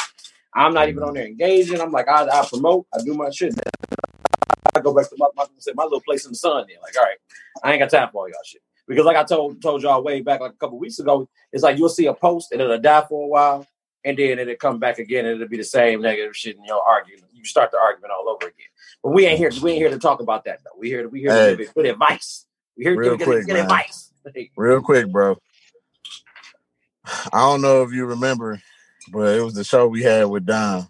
[0.55, 1.81] I'm not even on there engaging.
[1.81, 3.55] I'm like I, I promote, I do my shit.
[4.75, 6.65] I go back to my, my, my little place in the sun.
[6.67, 7.17] There, like all right,
[7.63, 8.61] I ain't got time for all y'all shit.
[8.87, 11.77] Because like I told told y'all way back like a couple weeks ago, it's like
[11.77, 13.67] you'll see a post and it'll die for a while,
[14.03, 16.83] and then it'll come back again and it'll be the same negative shit, and you'll
[16.87, 17.17] argue.
[17.33, 18.67] You start the argument all over again.
[19.03, 19.51] But we ain't here.
[19.61, 20.77] We ain't here to talk about that though.
[20.77, 21.07] We here.
[21.09, 21.51] We here Hey.
[21.51, 22.45] to give good advice.
[22.77, 23.63] We here to give quick, good man.
[23.63, 24.11] advice.
[24.55, 25.37] Real quick, bro.
[27.33, 28.61] I don't know if you remember,
[29.11, 30.87] but it was the show we had with Don.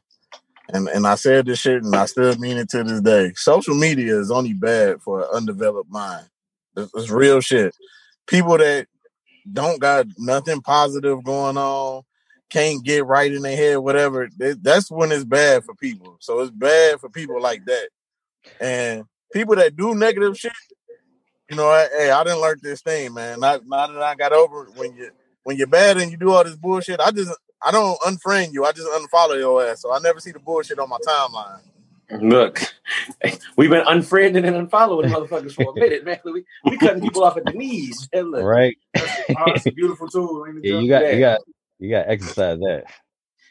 [0.73, 3.33] And and I said this shit and I still mean it to this day.
[3.35, 6.27] Social media is only bad for an undeveloped mind.
[6.77, 7.75] It's, it's real shit.
[8.27, 8.87] People that
[9.51, 12.03] don't got nothing positive going on,
[12.49, 14.29] can't get right in their head, whatever.
[14.37, 16.17] that- That's when it's bad for people.
[16.19, 17.89] So it's bad for people like that.
[18.59, 20.53] And people that do negative shit,
[21.49, 23.39] you know, I- hey, I didn't learn this thing, man.
[23.39, 25.11] Not that I got over it, when you
[25.43, 27.31] when you're bad and you do all this bullshit, I just
[27.63, 28.65] I don't unfriend you.
[28.65, 29.81] I just unfollow your ass.
[29.81, 31.61] So I never see the bullshit on my timeline.
[32.21, 32.61] Look,
[33.55, 36.19] we've been unfriending and unfollowing motherfuckers for a minute, man.
[36.25, 38.09] We we cutting people off at the knees.
[38.13, 38.77] And look, Right?
[38.97, 40.45] Oh, it's a beautiful tool.
[40.61, 41.11] Yeah, you got Yeah.
[41.13, 41.41] you got
[41.79, 42.83] you got exercise that.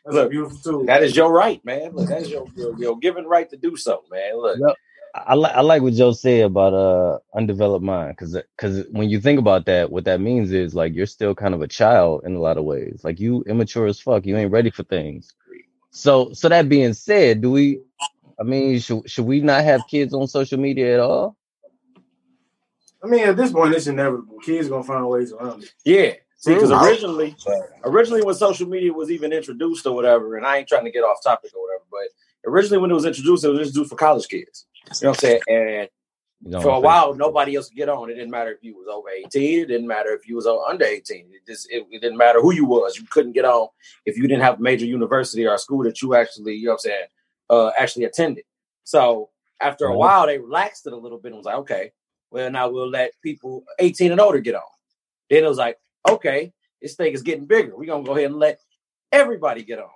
[0.04, 0.84] That's a Look, beautiful tool.
[0.86, 1.92] that is your right, man.
[1.94, 4.36] Look, that is your your, your given right to do so, man.
[4.36, 4.76] Look, Yep.
[5.14, 9.20] I like I like what Joe said about uh undeveloped mind because because when you
[9.20, 12.36] think about that, what that means is like you're still kind of a child in
[12.36, 13.00] a lot of ways.
[13.02, 14.24] Like you immature as fuck.
[14.26, 15.32] You ain't ready for things.
[15.90, 17.80] So so that being said, do we?
[18.38, 21.36] I mean, should should we not have kids on social media at all?
[23.02, 24.38] I mean, at this point, it's inevitable.
[24.40, 25.72] Kids gonna find ways around it.
[25.84, 26.12] yeah.
[26.36, 27.36] See, because originally,
[27.84, 31.00] originally when social media was even introduced or whatever, and I ain't trying to get
[31.00, 34.26] off topic or whatever, but originally when it was introduced, it was introduced for college
[34.26, 34.64] kids.
[34.86, 35.40] You know what I'm saying?
[35.48, 35.88] And
[36.62, 38.10] for a while, nobody else could get on.
[38.10, 39.60] It didn't matter if you was over 18.
[39.60, 41.26] It didn't matter if you was under 18.
[41.32, 42.96] It just it, it didn't matter who you was.
[42.96, 43.68] You couldn't get on
[44.06, 46.72] if you didn't have a major university or a school that you actually, you know
[46.72, 47.06] what I'm saying,
[47.50, 48.44] uh, actually attended.
[48.84, 49.28] So
[49.60, 51.92] after a while, they relaxed it a little bit and was like, okay,
[52.30, 54.62] well, now we'll let people 18 and older get on.
[55.28, 57.76] Then it was like, okay, this thing is getting bigger.
[57.76, 58.60] We're gonna go ahead and let
[59.12, 59.90] everybody get on.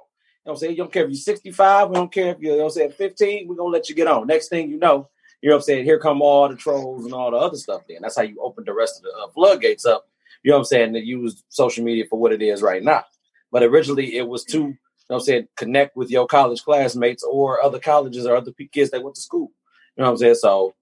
[0.45, 0.73] You know what I'm saying?
[0.73, 2.75] You don't care if you're 65, we don't care if you're, you know what I'm
[2.75, 4.27] saying, 15, we're gonna let you get on.
[4.27, 5.09] Next thing you know,
[5.41, 5.85] you know what I'm saying?
[5.85, 7.83] Here come all the trolls and all the other stuff.
[7.89, 10.07] Then that's how you open the rest of the uh, floodgates up.
[10.43, 10.93] You know what I'm saying?
[10.93, 13.05] To use social media for what it is right now.
[13.51, 14.77] But originally, it was to, you know
[15.09, 19.03] what I'm saying, connect with your college classmates or other colleges or other kids that
[19.03, 19.51] went to school.
[19.97, 20.35] You know what I'm saying?
[20.37, 20.75] So,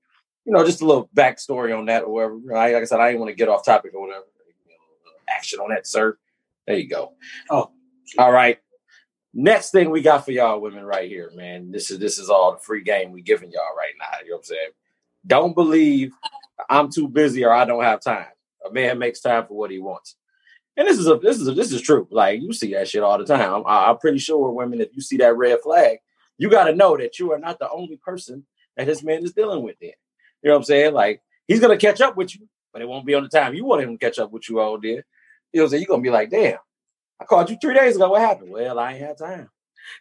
[0.45, 2.57] you know, just a little backstory on that or whatever.
[2.57, 4.27] I, like I said, I didn't want to get off topic or whatever.
[4.67, 6.19] You know, action on that, sir.
[6.67, 7.13] There you go.
[7.51, 7.71] Oh,
[8.19, 8.59] all right.
[9.35, 11.71] Next thing we got for y'all women right here, man.
[11.71, 14.19] This is this is all the free game we giving y'all right now.
[14.23, 14.71] You know what I'm saying?
[15.27, 16.13] Don't believe
[16.69, 18.27] I'm too busy or I don't have time.
[18.69, 20.17] A man makes time for what he wants.
[20.77, 22.07] And this is a this is a, this is true.
[22.11, 23.63] Like you see that shit all the time.
[23.67, 25.99] I, I'm pretty sure women, if you see that red flag,
[26.39, 28.45] you got to know that you are not the only person
[28.77, 29.77] that this man is dealing with.
[29.81, 29.93] Then
[30.43, 30.95] you know what I'm saying?
[30.95, 33.65] Like he's gonna catch up with you, but it won't be on the time you
[33.65, 34.89] want him to catch up with you all day.
[34.89, 35.03] You know
[35.53, 35.83] what I'm saying?
[35.83, 36.59] You're gonna be like, damn,
[37.23, 38.11] I called you three days ago.
[38.11, 38.51] What happened?
[38.51, 39.31] Well, I ain't had time.
[39.31, 39.49] You know what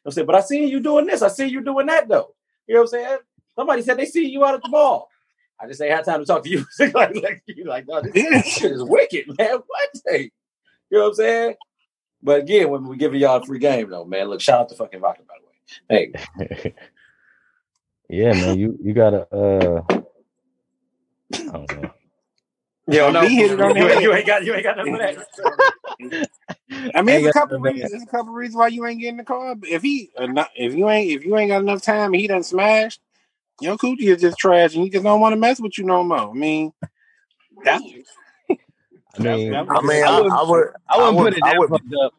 [0.05, 0.27] I'm saying?
[0.27, 1.21] But I see you doing this.
[1.21, 2.33] I see you doing that though.
[2.65, 3.17] You know what I'm saying?
[3.55, 5.09] Somebody said they see you out at the mall.
[5.59, 6.65] I just ain't had time to talk to you.
[6.79, 9.59] like, like, you like, no, this, this shit is wicked, man.
[9.67, 9.89] What?
[10.07, 10.31] Hey,
[10.89, 11.55] you know what I'm saying?
[12.23, 14.75] But again, when we giving y'all a free game, though, man, look, shout out to
[14.75, 15.35] fucking Vodka, by
[15.89, 16.13] the way.
[16.49, 16.73] Hey,
[18.09, 18.57] yeah, man.
[18.57, 19.27] You you gotta.
[19.35, 19.81] uh
[21.33, 21.91] I don't know.
[22.91, 23.21] You don't know.
[23.21, 24.99] He hit it on the you, ain't- you ain't got you ain't got nothing for
[24.99, 25.17] that.
[26.95, 27.91] I mean, Ain't there's a couple reasons.
[27.91, 29.55] There's a couple reasons why you ain't getting the car.
[29.55, 32.27] But if he, uh, if you ain't, if you ain't got enough time, and he
[32.27, 33.01] done smashed.
[33.59, 36.03] Your coochie is just trash, and he just don't want to mess with you no
[36.03, 36.31] more.
[36.31, 36.73] I mean,
[37.63, 37.83] that's.
[38.49, 41.43] I mean, that- I mean, I I, wouldn't- I would, I wouldn't would, put it
[41.43, 41.71] I that would,
[42.03, 42.13] up.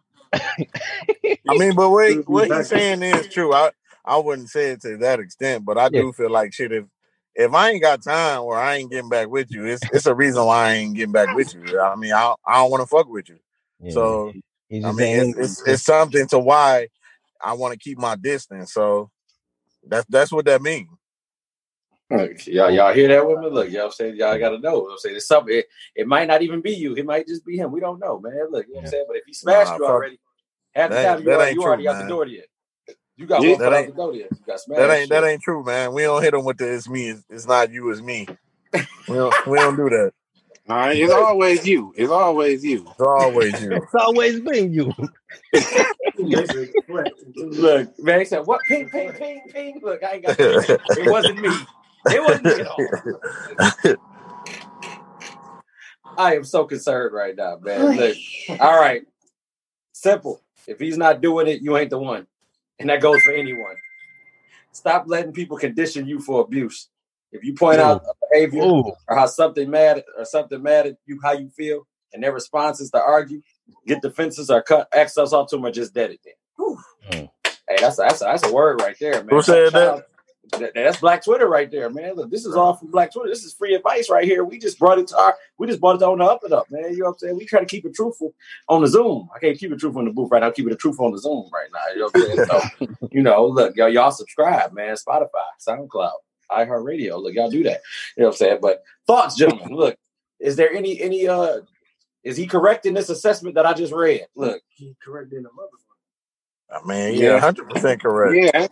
[1.49, 2.61] I mean, but what Could be what better.
[2.61, 3.53] he's saying is true.
[3.53, 3.71] I
[4.05, 6.03] I wouldn't say it to that extent, but I Yeah.
[6.03, 6.73] do feel like shit.
[6.73, 6.85] If
[7.35, 10.15] if I ain't got time or I ain't getting back with you, it's it's a
[10.15, 11.81] reason why I ain't getting back with you.
[11.81, 13.39] I mean, I I don't want to fuck with you.
[13.81, 14.33] Yeah, So
[14.69, 16.89] he I mean, it's it's, it's something to why
[17.43, 18.73] I want to keep my distance.
[18.73, 19.11] So
[19.87, 20.89] that's that's what that means.
[22.11, 23.51] Look, y'all, y'all hear that woman?
[23.51, 24.87] Look, y'all saying y'all gotta know.
[24.91, 25.57] I'm saying it's something.
[25.57, 25.67] It,
[25.97, 26.95] it might not even be you.
[26.95, 27.73] It might just be him.
[27.73, 28.49] We don't know, man.
[28.51, 29.05] Look, you know what I'm saying?
[29.09, 30.19] But if he smashed Nah, you already,
[30.75, 32.45] half the time you, that already, ain't you already true, out the door yet.
[32.45, 32.49] You
[33.27, 34.31] got Yeah, one that foot out ain't- the door yet.
[34.39, 34.81] You got smashed.
[34.81, 35.93] That ain't that ain't true, man.
[35.93, 37.11] We don't hit them with the it's me.
[37.11, 37.91] It's, it's not you.
[37.91, 38.27] It's me.
[39.09, 40.13] We don't we don't do that.
[40.69, 41.93] All right, it's always you.
[41.97, 42.87] It's always you.
[42.89, 43.75] It's always you.
[43.75, 44.95] It's always been you.
[45.53, 48.65] They said, "What?" Look, man, he said, "What?
[48.67, 50.39] Ping, ping, ping, ping." Look, I ain't got.
[50.39, 51.67] It wasn't me.
[52.11, 52.87] It wasn't me at all.
[56.17, 57.97] I am so concerned right now, man.
[57.97, 58.17] Look,
[58.61, 59.03] all right,
[59.93, 60.41] simple.
[60.67, 62.27] If he's not doing it, you ain't the one,
[62.79, 63.77] and that goes for anyone.
[64.73, 66.89] Stop letting people condition you for abuse.
[67.31, 68.93] If you point out behavior Ooh.
[69.09, 72.81] or how something mad or something mad at you, how you feel, and their response
[72.81, 73.41] is to argue,
[73.87, 76.35] get defenses or cut access off to them or just dead it then.
[77.11, 77.31] Mm.
[77.69, 79.29] Hey, that's a, that's a, that's a word right there, man.
[79.31, 80.05] Who said Shout out-
[80.51, 82.15] that- That's Black Twitter right there, man.
[82.15, 83.29] Look, this is all from Black Twitter.
[83.29, 84.45] This is free advice right here.
[84.45, 86.71] We just brought it to our, we just brought it on the up and up,
[86.71, 86.93] man.
[86.93, 87.37] You know what I'm saying?
[87.37, 88.35] We try to keep it truthful
[88.69, 89.29] on the Zoom.
[89.35, 90.49] I can't keep it truthful in the booth right now.
[90.49, 91.93] I'm keeping it truthful on the Zoom right now.
[91.95, 92.91] You know what I'm saying?
[92.91, 94.97] So, you know, look, y'all, y'all subscribe, man.
[94.97, 95.29] Spotify,
[95.67, 96.11] SoundCloud,
[96.51, 97.23] iHeartRadio.
[97.23, 97.81] Look, y'all do that.
[98.17, 98.59] You know what I'm saying?
[98.61, 99.75] But thoughts, gentlemen.
[99.77, 99.97] Look,
[100.41, 101.61] is there any any uh
[102.25, 104.27] is he correct in this assessment that I just read?
[104.37, 106.81] Look, He correct in the motherfucker.
[106.83, 107.35] I mean, Yeah.
[107.35, 108.37] yeah, hundred percent correct.
[108.55, 108.67] Yeah,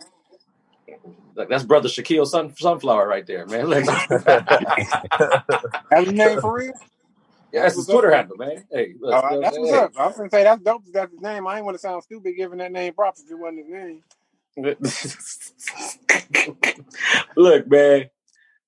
[1.35, 3.67] look, that's brother Shaquille Sun, Sunflower right there, man.
[3.67, 3.85] Look,
[5.89, 6.73] that's his name for real.
[7.53, 8.65] yeah, that's his Twitter handle, man.
[8.71, 9.91] Hey, look, Oh, you know that's what what's I'm up.
[9.97, 10.83] I was gonna say that's dope.
[10.87, 11.47] if That's his name.
[11.47, 14.03] I ain't want to sound stupid giving that name props if it wasn't his name.
[17.37, 18.09] Look, man.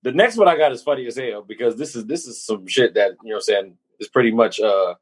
[0.03, 2.65] The next one I got is funny as hell because this is this is some
[2.67, 4.95] shit that you know what I'm saying is pretty much uh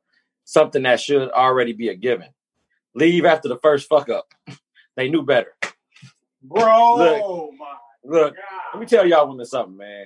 [0.45, 2.29] something that should already be a given.
[2.95, 4.27] Leave after the first fuck up.
[4.97, 5.55] They knew better.
[6.41, 7.59] Bro, Look.
[7.59, 8.35] my Look,
[8.73, 10.05] let me tell y'all women something, man.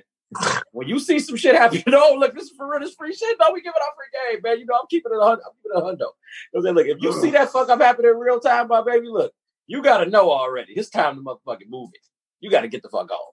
[0.72, 3.14] When you see some shit happen, you know, look, this is for real, this free
[3.14, 3.38] shit.
[3.40, 4.58] No, we giving out free game, man.
[4.58, 5.42] You know, I'm keeping it a hundred.
[5.44, 5.90] I'm keeping it a hundo.
[5.92, 6.10] You know
[6.50, 6.74] what I'm saying?
[6.74, 9.32] Look, if you see that fuck up happening in real time, my baby, look,
[9.66, 10.74] you gotta know already.
[10.74, 12.06] It's time to motherfucking move it.
[12.40, 13.32] You gotta get the fuck on.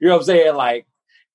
[0.00, 0.54] You know what I'm saying?
[0.54, 0.86] Like,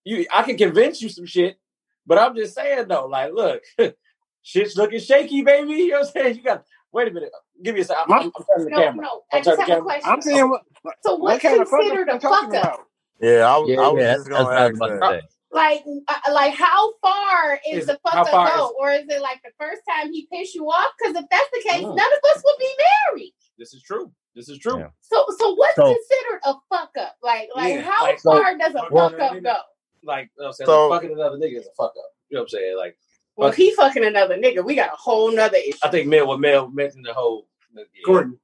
[0.05, 1.59] you I can convince you some shit,
[2.05, 3.63] but I'm just saying though, like, look,
[4.41, 5.73] shit's looking shaky, baby.
[5.73, 6.35] You know what I'm saying?
[6.37, 7.31] You got wait a minute.
[7.63, 8.03] Give me a second.
[8.07, 9.05] I'm, I'm, I'm turning the No, camera.
[9.05, 9.21] no.
[9.31, 10.09] I I'm turning just the have a question.
[10.11, 10.63] I'm saying what?
[11.03, 12.87] So What what's kind considered up a fuck up?
[13.21, 14.99] Yeah, I, was- Yeah, I was yeah, just that's, that's gonna what I was ask
[15.01, 15.21] that.
[15.21, 15.27] say.
[15.51, 19.21] Like, uh, like how far is Is- the fuck up go, is- or is it
[19.21, 20.91] like the first time he pissed you off?
[20.99, 21.95] Because if that's the case, Mm.
[21.95, 22.71] none of us would be
[23.11, 23.33] married.
[23.57, 24.11] This is true.
[24.35, 24.77] This is true.
[24.79, 24.89] Yeah.
[25.01, 27.15] So, so what's So- considered a fuck up?
[27.23, 29.55] Like, like Yeah, how like- far does a fuck up go?
[30.03, 30.65] Like, you know what I'm saying?
[30.67, 32.11] So- like, fucking another nigga is a fuck up.
[32.29, 32.77] You know what I'm saying?
[32.77, 32.97] Like,
[33.39, 35.77] Well, if he fucking another nigga, we got a whole nother issue.
[35.81, 37.47] I think Mel, what Mel mentioned the whole.
[37.73, 37.83] Yeah.
[38.05, 38.37] Gordon.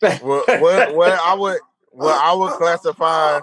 [0.00, 3.38] what, what, what I would what I would classify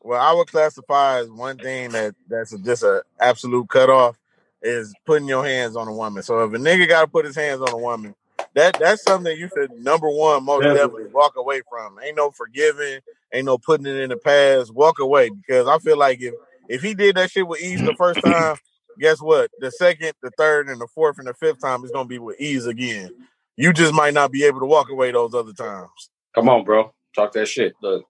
[0.00, 4.18] what I would classify as one thing that that's just a absolute cutoff
[4.60, 6.22] is putting your hands on a woman.
[6.22, 8.14] So if a nigga got to put his hands on a woman,
[8.52, 11.04] that that's something you should number one most Definitely.
[11.04, 11.98] definitely walk away from.
[12.04, 13.00] Ain't no forgiving,
[13.32, 14.74] ain't no putting it in the past.
[14.74, 16.34] Walk away because I feel like if
[16.68, 18.56] if he did that shit with ease the first time,
[18.98, 19.50] guess what?
[19.60, 22.40] The second, the third, and the fourth and the fifth time is gonna be with
[22.40, 23.10] ease again.
[23.56, 25.90] You just might not be able to walk away those other times.
[26.34, 26.92] Come on, bro.
[27.14, 27.74] Talk that shit.
[27.82, 28.04] Look.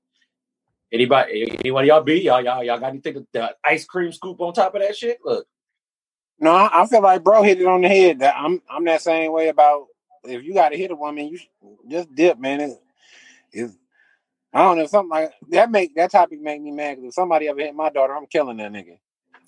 [0.93, 4.53] Anybody, anyone y'all be y'all, y'all, y'all got anything with the ice cream scoop on
[4.53, 5.19] top of that shit?
[5.25, 5.47] Look,
[6.39, 8.21] No, I I feel like bro hit it on the head.
[8.21, 9.87] That I'm I'm that same way about
[10.25, 11.39] if you got to hit a woman, you
[11.91, 12.61] just dip, man.
[12.61, 12.79] It,
[13.53, 13.77] it's-
[14.55, 15.71] I don't know something like that.
[15.71, 16.97] Make that topic make me mad.
[16.97, 18.99] Cause if somebody ever hit my daughter, I'm killing that nigga.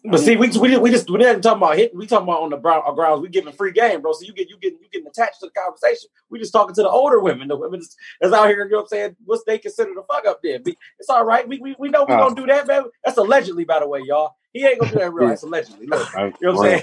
[0.04, 1.98] But see, we we, we just we didn't talk about hitting.
[1.98, 3.22] We talking about on the brown grounds.
[3.22, 4.12] We giving free game, bro.
[4.12, 6.10] So you get you get you getting attached to the conversation.
[6.30, 8.64] We just talking to the older women, the women that's, that's out here.
[8.64, 9.16] You know what I'm saying?
[9.24, 10.60] What's they consider the fuck up there?
[10.98, 11.48] It's all right.
[11.48, 12.18] We we, we know we Oh.
[12.18, 12.84] gonna do that, man.
[13.04, 14.36] That's allegedly, by the way, y'all.
[14.52, 15.28] He ain't gonna do that in real.
[15.28, 15.86] That's allegedly.
[15.86, 16.08] Look,
[16.40, 16.80] you know what I'm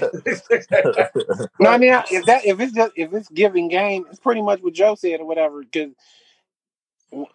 [1.58, 4.60] No, I mean if that if it's just if it's giving game, it's pretty much
[4.62, 5.62] what Joe said or whatever.
[5.64, 5.92] Because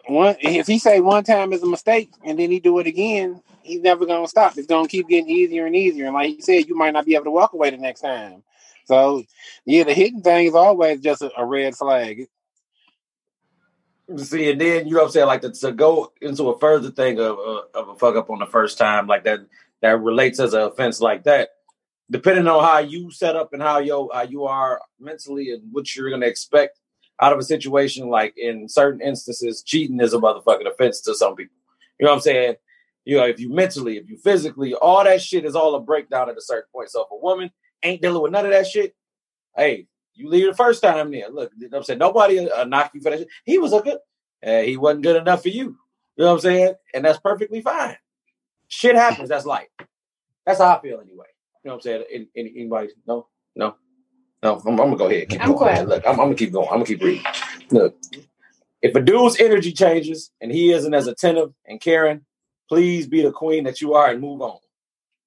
[0.06, 3.42] one if he say one time is a mistake and then he do it again,
[3.68, 4.56] he's never gonna stop.
[4.56, 6.06] It's gonna keep getting easier and easier.
[6.06, 8.42] And like he said, you might not be able to walk away the next time.
[8.86, 9.22] So
[9.64, 12.26] yeah, the hitting thing is always just a, a red flag.
[14.16, 16.90] See, and then you know what I'm saying, like to, to go into a further
[16.90, 19.40] thing of uh, of a fuck up on the first time, like that
[19.82, 21.50] that relates as an offense like that.
[22.10, 25.94] Depending on how you set up and how yo how you are mentally and what
[25.94, 26.80] you're gonna expect
[27.20, 31.36] out of a situation, like in certain instances, cheating is a motherfucking offense to some
[31.36, 31.56] people.
[31.98, 32.54] You know what I'm saying?
[33.08, 36.28] You know, if you mentally, if you physically, all that shit is all a breakdown
[36.28, 36.90] at a certain point.
[36.90, 37.50] So if a woman
[37.82, 38.94] ain't dealing with none of that shit,
[39.56, 41.30] hey, you leave the first time there.
[41.30, 42.00] Look, you know what I'm saying?
[42.00, 43.28] Nobody uh, knock you for that shit.
[43.46, 43.96] He was a good,
[44.46, 45.78] uh, he wasn't good enough for you.
[46.18, 46.74] You know what I'm saying?
[46.92, 47.96] And that's perfectly fine.
[48.66, 49.30] Shit happens.
[49.30, 49.68] That's life.
[50.44, 51.28] That's how I feel anyway.
[51.64, 52.04] You know what I'm saying?
[52.12, 52.88] Any, any, anybody?
[53.06, 53.76] No, no,
[54.42, 54.56] no.
[54.66, 55.30] I'm, I'm gonna go ahead.
[55.30, 55.58] Keep I'm going.
[55.58, 55.88] quiet.
[55.88, 56.68] Look, I'm, I'm gonna keep going.
[56.68, 57.24] I'm gonna keep reading.
[57.70, 57.96] Look,
[58.82, 62.26] if a dude's energy changes and he isn't as attentive and caring,
[62.68, 64.58] please be the queen that you are and move on.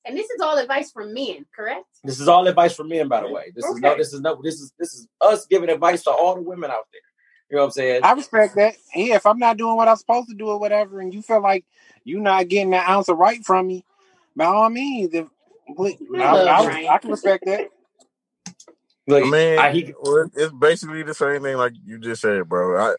[0.05, 1.85] And this is all advice from men, correct?
[2.03, 3.35] This is all advice from men, by the mm-hmm.
[3.35, 3.51] way.
[3.55, 6.35] This is no, this is no, this is this is us giving advice to all
[6.35, 7.01] the women out there.
[7.49, 8.03] You know what I'm saying?
[8.03, 8.75] I respect that.
[8.95, 11.41] Yeah, if I'm not doing what I'm supposed to do or whatever, and you feel
[11.41, 11.65] like
[12.03, 13.85] you're not getting that ounce of right from me,
[14.35, 15.27] by all means, if,
[15.77, 17.69] I, I I- I can respect that.
[19.07, 19.93] Look, I mean, I- he-
[20.35, 22.91] it's basically the same thing like you just said, bro.
[22.91, 22.95] I,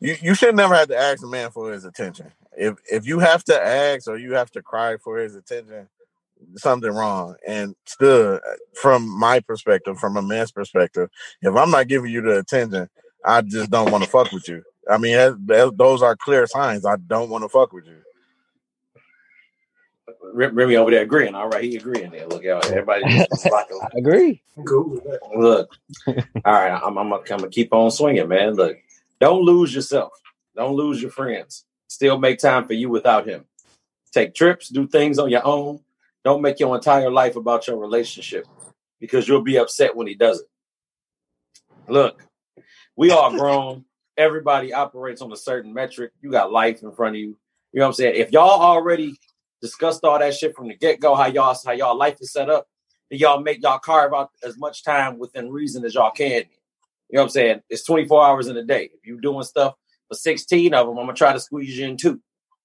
[0.00, 2.32] you, you should never have to ask a man for his attention.
[2.56, 5.88] If if you have to ask or you have to cry for his attention,
[6.56, 7.36] something wrong.
[7.46, 8.40] And still, uh,
[8.80, 11.10] from my perspective, from a man's perspective,
[11.42, 12.88] if I'm not giving you the attention,
[13.24, 14.62] I just don't want to fuck with you.
[14.90, 16.86] I mean, that, that- those are clear signs.
[16.86, 17.98] I don't want to fuck with you.
[20.34, 21.34] Rem- Remy over there agreeing.
[21.34, 22.26] All right, he agreeing there.
[22.28, 23.04] Look out, everybody.
[23.08, 23.80] Just rocking.
[23.82, 24.42] I agree.
[24.66, 25.00] Cool.
[25.36, 25.70] Look,
[26.06, 26.14] all
[26.52, 28.54] right, I'm, I'm, gonna- I'm gonna keep on swinging, man.
[28.54, 28.76] Look,
[29.20, 30.12] don't lose yourself.
[30.54, 31.64] Don't lose your friends.
[31.88, 33.44] Still make time for you without him.
[34.12, 35.80] Take trips, do things on your own.
[36.24, 38.46] Don't make your entire life about your relationship
[39.00, 40.46] because you'll be upset when he does it.
[41.88, 42.22] Look,
[42.96, 43.84] we all grown.
[44.16, 46.12] Everybody operates on a certain metric.
[46.22, 47.36] You got life in front of you.
[47.72, 48.14] You know what I'm saying?
[48.16, 49.14] If y'all already
[49.60, 52.48] discussed all that shit from the get go, how y'all how y'all life is set
[52.48, 52.66] up,
[53.10, 56.44] then y'all make y'all carve out as much time within reason as y'all can.
[57.08, 57.60] You know what I'm saying?
[57.70, 58.90] It's 24 hours in a day.
[58.92, 59.74] If you're doing stuff
[60.08, 62.20] for 16 of them, I'm gonna try to squeeze you in two.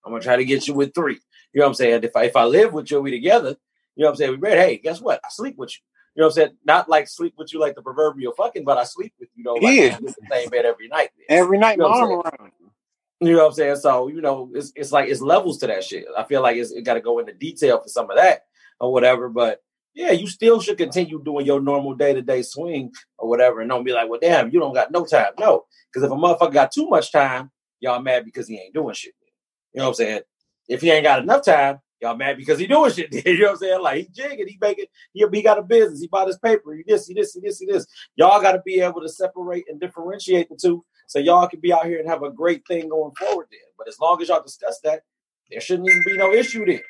[0.06, 1.20] I'm gonna try to get you with three.
[1.54, 2.04] You know what I'm saying?
[2.04, 3.56] If I if I live with you, we together.
[3.96, 4.32] You know what I'm saying?
[4.32, 4.58] We read.
[4.58, 5.20] Hey, guess what?
[5.24, 5.82] I sleep with you.
[6.16, 6.58] You know what I'm saying?
[6.66, 9.44] Not like sleep with you like the proverbial fucking, but I sleep with you.
[9.44, 9.98] Though, like Yeah.
[10.02, 11.10] the same bed every night.
[11.30, 12.22] Every night, You know my what I'm saying?
[12.40, 12.52] around.
[13.22, 13.76] You know what I'm saying?
[13.76, 16.06] So, you know, it's it's like it's levels to that shit.
[16.18, 18.46] I feel like it's, it got to go into detail for some of that
[18.80, 19.30] or whatever.
[19.30, 19.62] But
[19.94, 23.70] yeah, you still should continue doing your normal day to day swing or whatever, and
[23.70, 25.34] don't be like, well, damn, you don't got no time.
[25.40, 28.96] No, because if a motherfucker got too much time, y'all mad because he ain't doing
[28.96, 29.14] shit.
[29.74, 30.22] You know what I'm saying?
[30.68, 33.14] If he ain't got enough time, y'all mad because he doing shit.
[33.26, 33.82] you know what I'm saying?
[33.82, 36.84] Like he jigging, he making, he, he got a business, he bought his paper, he
[36.88, 37.86] this, he this, he this, he this.
[38.16, 41.74] Y'all got to be able to separate and differentiate the two so y'all can be
[41.74, 44.42] out here and have a great thing going forward Then, But as long as y'all
[44.42, 45.02] discuss that,
[45.50, 46.82] there shouldn't even be no issue there.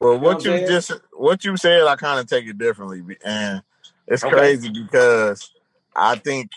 [0.00, 2.58] Well, You know what what you just what you said, I kind of take it
[2.58, 3.62] differently, and
[4.06, 4.36] it's Okay.
[4.36, 5.52] crazy because
[5.94, 6.50] I think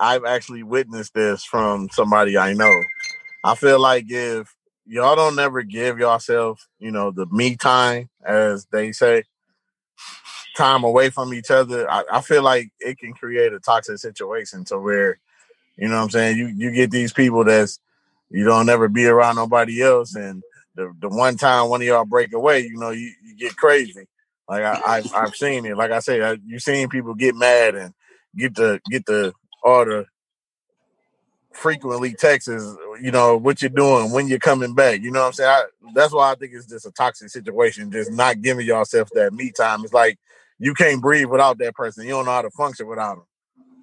[0.00, 2.82] I've actually witnessed this from somebody I know.
[3.44, 4.54] I feel like if
[4.86, 9.24] y'all don't ever give yourself, you know, the me time, as they say,
[10.56, 14.64] time away from each other, I, I feel like it can create a toxic situation
[14.66, 15.18] to where,
[15.76, 17.78] you know what I'm saying, you you get these people that's
[18.30, 20.42] you don't ever be around nobody else and
[20.74, 24.06] the, the one time one of y'all break away, you know, you, you get crazy.
[24.48, 25.76] Like I, I've I've seen it.
[25.76, 27.94] Like I said, I, you seen people get mad and
[28.36, 29.32] get the get the
[29.62, 30.06] order
[31.52, 32.48] frequently texts,
[33.00, 35.00] you know, what you're doing, when you're coming back.
[35.02, 35.50] You know what I'm saying?
[35.50, 39.32] I, that's why I think it's just a toxic situation, just not giving yourself that
[39.32, 39.84] me time.
[39.84, 40.18] It's like
[40.58, 42.04] you can't breathe without that person.
[42.04, 43.26] You don't know how to function without them.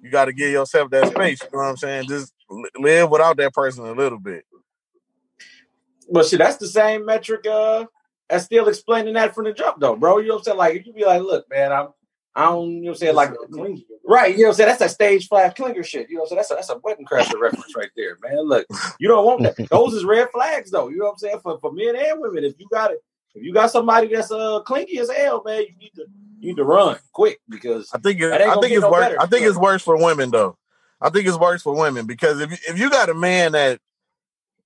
[0.02, 1.42] You got to give yourself that space.
[1.42, 2.08] You know what I'm saying?
[2.08, 2.32] Just
[2.78, 4.44] live without that person a little bit.
[6.10, 7.86] But shit, that's the same metric uh
[8.28, 10.18] as still explaining that from the jump though, bro.
[10.18, 10.58] You know what I'm saying?
[10.58, 11.88] Like if you be like, look, man, I'm
[12.34, 13.32] I don't you know what I'm saying, like.
[14.02, 14.68] Right, you know what I'm saying?
[14.68, 16.08] That's that stage five clinger shit.
[16.08, 16.38] You know what I'm saying?
[16.38, 18.40] That's a, that's a wedding crasher reference right there, man.
[18.40, 18.66] Look,
[18.98, 19.56] you don't want that.
[19.70, 20.88] Those is red flags though.
[20.88, 21.40] You know what I'm saying?
[21.42, 22.42] For for men and women.
[22.42, 22.98] If you got it,
[23.34, 26.06] if you got somebody that's uh clingy as hell, man, you need to
[26.40, 29.00] you need to run quick because I think it, I think it's no worse.
[29.00, 29.20] better.
[29.20, 30.56] I think it's worse for women though.
[31.00, 33.80] I think it's worse for women because if if you got a man that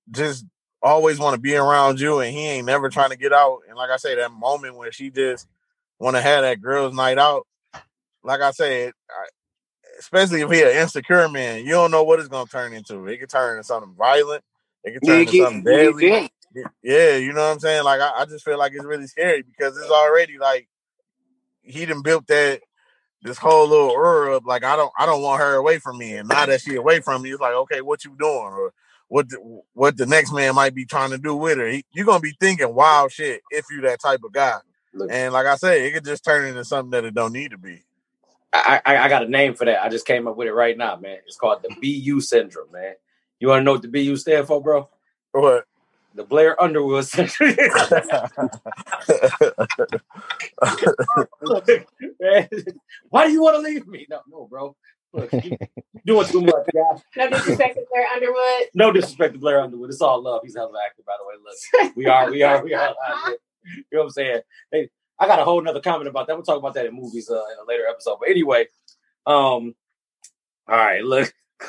[0.09, 0.45] just
[0.85, 3.77] always want to be around you and he ain't never trying to get out, and
[3.77, 5.47] like I say, that moment where she just
[5.99, 7.47] want to have that girls' night out,
[8.23, 9.25] like I said, I,
[9.99, 13.07] especially if he an insecure man, you don't know what it's gonna turn into.
[13.07, 14.43] It could turn into something violent.
[14.83, 16.29] It could turn Yeah, into something deadly.
[16.83, 17.83] Yeah, you know what I'm saying?
[17.83, 20.67] Like I, I just feel like it's really scary because it's already like
[21.63, 22.61] he done built that
[23.23, 24.45] this whole little aura up.
[24.45, 26.15] Like I don't I don't want her away from me.
[26.15, 28.31] And now that she away from me, it's like, okay, what you doing?
[28.31, 28.73] Or
[29.07, 31.67] what the, what the next man might be trying to do with her.
[31.67, 34.57] He, you're gonna be thinking wild shit if you that type of guy.
[34.93, 35.11] Look.
[35.11, 37.57] And like I say, it could just turn into something that it don't need to
[37.57, 37.83] be.
[38.53, 39.83] I, I I got a name for that.
[39.83, 41.17] I just came up with it right now, man.
[41.25, 42.93] It's called the BU syndrome, man.
[43.39, 44.89] You want to know what the BU stand for, bro?
[45.33, 45.65] What?
[46.13, 47.57] The Blair Underwood syndrome.
[52.19, 52.49] Man,
[53.09, 54.05] Why do you want to leave me?
[54.09, 54.75] No, no, bro.
[56.05, 57.01] Doing too much, guys.
[57.15, 58.69] No disrespect to Claire Underwood.
[58.73, 59.89] No disrespect to Blair Underwood.
[59.89, 60.41] It's all love.
[60.43, 61.35] He's hella active, by the way.
[61.43, 62.95] Look, we are, we are, we are.
[63.67, 64.41] You know what I'm saying?
[64.71, 66.35] Hey, I got a whole nother comment about that.
[66.35, 68.17] We'll talk about that in movies uh, in a later episode.
[68.19, 68.67] But anyway,
[69.25, 69.73] um,
[70.67, 71.33] all right, look.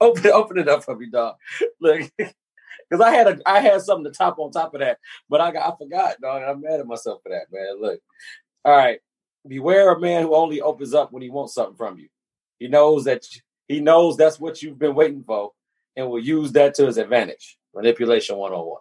[0.00, 1.36] open it, open it up for me, dog.
[1.80, 5.40] Look, because I had a I had something to top on top of that, but
[5.40, 6.42] I got I forgot, dog.
[6.42, 7.80] I'm mad at myself for that, man.
[7.80, 8.00] Look,
[8.64, 8.98] all right.
[9.46, 12.08] Beware a man who only opens up when he wants something from you.
[12.58, 13.26] He knows that
[13.68, 15.50] he knows that's what you've been waiting for,
[15.96, 17.58] and will use that to his advantage.
[17.74, 18.80] Manipulation 101.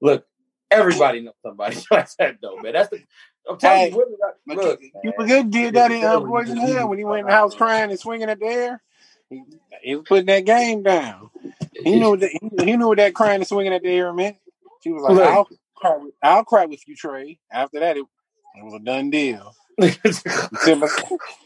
[0.00, 0.26] Look,
[0.70, 2.72] everybody knows somebody like that, though, man.
[2.72, 3.02] That's the
[3.48, 4.16] I'm telling Hey, you, women
[4.46, 7.20] But look, Cuba Gooding did that in uh, Boyz n the Hood when he went
[7.20, 8.82] in the house crying and swinging at the air.
[9.30, 9.42] He,
[9.82, 11.30] he was putting that game down.
[11.72, 14.36] He knew that he, he knew what that crying and swinging at the air meant.
[14.82, 15.24] She was like, Look.
[15.24, 18.04] "I'll cry, with, I'll cry with you, Trey." After that, it,
[18.56, 19.54] it was a done deal.
[19.80, 20.88] Simba,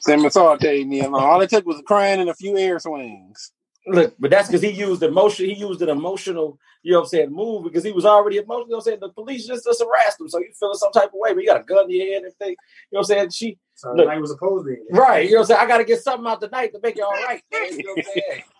[0.01, 1.23] Simba sauteed me along.
[1.23, 3.53] All it took was crying and a few air swings.
[3.87, 5.47] Look, but that's because he used emotion.
[5.47, 8.67] He used an emotional, you know what I'm saying, move because he was already emotional.
[8.67, 9.01] You know what I'm saying?
[9.01, 10.29] The police just, just harassed him.
[10.29, 12.25] So you feeling some type of way, but you got a gun in your head
[12.25, 12.51] and everything.
[12.51, 12.57] You
[12.93, 13.31] know what I'm saying?
[13.31, 14.09] She, So Look.
[14.09, 14.81] I was opposed to it.
[14.93, 15.27] right.
[15.27, 15.61] You know what I'm saying?
[15.63, 17.79] I got to get something out tonight to make it all right, man.
[17.79, 18.43] You know what I'm saying?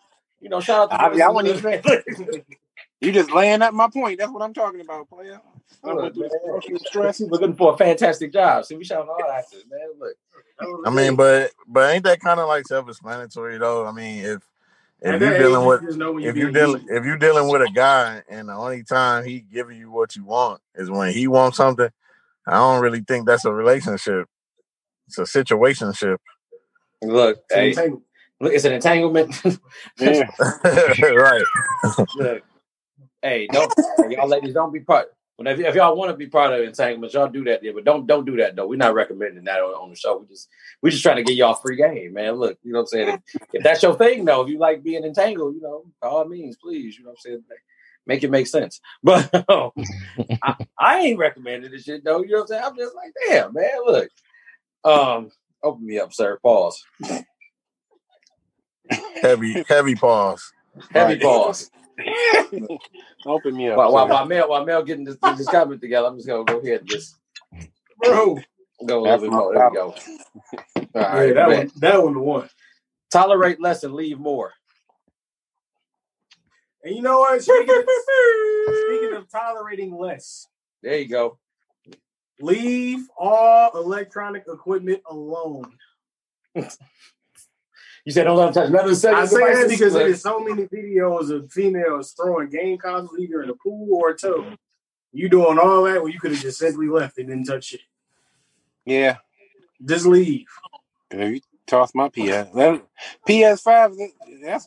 [0.43, 1.63] You know, shout out to I- boys I and wouldn't.
[3.01, 4.19] You just laying up my point.
[4.21, 5.41] That's what I'm talking about, player.
[5.85, 6.79] I Look, oh, man.
[6.79, 7.21] stress.
[7.21, 8.65] We're looking for a fantastic job.
[8.65, 9.89] See, we shouting all actors, man.
[9.99, 10.17] Look.
[10.87, 13.87] I mean, but but ain't that kind of like self-explanatory though?
[13.87, 14.43] I mean, if
[15.01, 17.49] if you're dealing age, you with just know when if you're dealing if you dealing
[17.49, 21.13] with a guy and the only time he giving you what you want is when
[21.13, 21.89] he wants something,
[22.47, 24.29] I don't really think that's a relationship.
[25.09, 26.19] It's a situationship.
[27.03, 28.03] Look, Same hey, thing.
[28.41, 29.35] look, it's an entanglement.
[30.01, 31.45] Right.
[32.17, 32.43] Look,
[33.23, 33.73] hey, don't
[34.09, 35.09] y'all ladies don't be part.
[35.43, 37.65] When if, if y'all want to be part of entanglements, y'all do that.
[37.65, 38.69] Yeah, but don't don't do that though.
[38.69, 40.19] We're not recommending that on, on the show.
[40.19, 40.49] We just
[40.81, 42.35] we just trying to get y'all free game, man.
[42.35, 43.09] Look, you know what I'm saying.
[43.09, 46.27] If, if that's your thing, though, if you like being entangled, you know, by all
[46.27, 47.45] means, please, you know what I'm saying.
[48.07, 48.81] Make it make sense.
[49.03, 49.71] But um,
[50.43, 52.23] I, I ain't recommending this shit though.
[52.23, 52.63] You know what I'm saying.
[52.65, 53.71] I'm just like, damn, man.
[53.85, 54.11] Look,
[54.85, 55.31] um,
[55.63, 56.39] open me up, sir.
[56.41, 56.85] Pause.
[59.21, 60.53] Heavy heavy pause.
[60.91, 61.23] Heavy Right.
[61.23, 61.71] pause.
[63.27, 63.77] Open me up.
[63.79, 64.13] While, while, sir.
[64.13, 66.89] while Mel while Mel getting this, this comment together, I'm just gonna go ahead and
[66.89, 67.17] just
[67.99, 68.39] Bro.
[68.87, 69.55] go a little bit more.
[69.55, 69.95] There we go.
[70.95, 71.59] All right, Yeah, that man.
[71.59, 72.49] one, that one the one.
[73.11, 74.53] Tolerate less and leave more.
[76.85, 77.41] And you know what?
[77.43, 77.85] Speaking of,
[78.87, 80.47] speaking of tolerating less,
[80.83, 81.39] There you go.
[82.41, 85.73] leave all electronic equipment alone.
[88.05, 89.15] You said don't let them touch nothing.
[89.15, 93.51] I say that because there's so many videos of females throwing game consoles either in
[93.51, 94.57] a pool or a tub.
[95.13, 97.81] You doing all that when you could have just simply left and didn't touch it.
[98.85, 99.19] Yeah.
[99.85, 100.47] Just leave.
[101.13, 102.51] Yeah, you toss my PS.
[102.55, 102.83] That,
[103.29, 103.97] PS5,
[104.43, 104.67] that's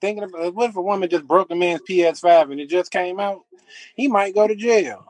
[0.00, 3.20] thinking about what if a woman just broke a man's PS5 and it just came
[3.20, 3.44] out?
[3.94, 5.04] He might go to jail.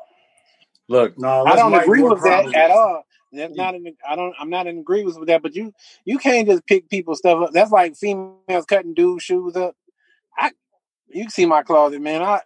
[0.89, 3.05] Look, No, I don't agree more with that at all.
[3.33, 5.73] That's not in, I don't I'm not in agreement with that, but you
[6.05, 7.53] you can't just pick people's stuff up.
[7.53, 9.77] That's like females cutting dudes' shoes up.
[10.37, 10.51] I
[11.09, 12.23] you can see my closet, man.
[12.23, 12.41] I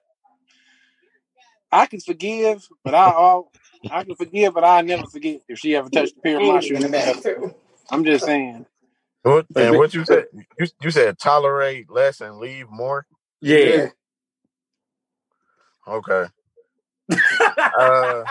[1.72, 3.50] I can forgive, but I all
[3.90, 6.60] I can forgive, but I never forget if she ever touched a pair of my
[6.60, 6.90] And in the shoes.
[6.90, 7.54] bathroom.
[7.90, 8.66] I'm just saying.
[9.22, 10.26] What and what you said?
[10.58, 13.06] You, you said tolerate less and leave more.
[13.40, 13.88] yeah.
[15.88, 16.26] Okay.
[17.78, 18.24] uh,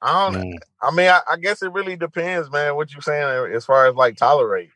[0.00, 0.42] I don't.
[0.42, 0.58] Mm.
[0.80, 2.76] I mean, I, I guess it really depends, man.
[2.76, 4.70] What you saying as far as like tolerate?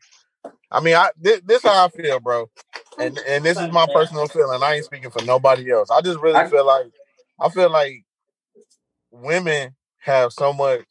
[0.71, 2.49] I mean, I this, this how I feel, bro,
[2.97, 4.61] and and this is my personal feeling.
[4.61, 5.89] I ain't speaking for nobody else.
[5.89, 6.91] I just really feel like
[7.39, 8.03] I feel like
[9.11, 10.85] women have so much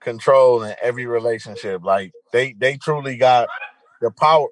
[0.00, 1.84] control in every relationship.
[1.84, 3.48] Like they they truly got
[4.00, 4.48] the power.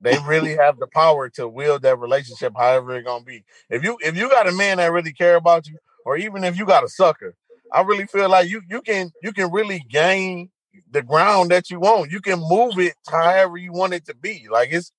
[0.00, 3.44] They really have the power to wield that relationship however it's gonna be.
[3.68, 6.56] If you if you got a man that really care about you, or even if
[6.56, 7.34] you got a sucker,
[7.72, 10.50] I really feel like you you can you can really gain
[10.90, 12.10] the ground that you want.
[12.10, 14.46] You can move it however you want it to be.
[14.50, 14.92] Like it's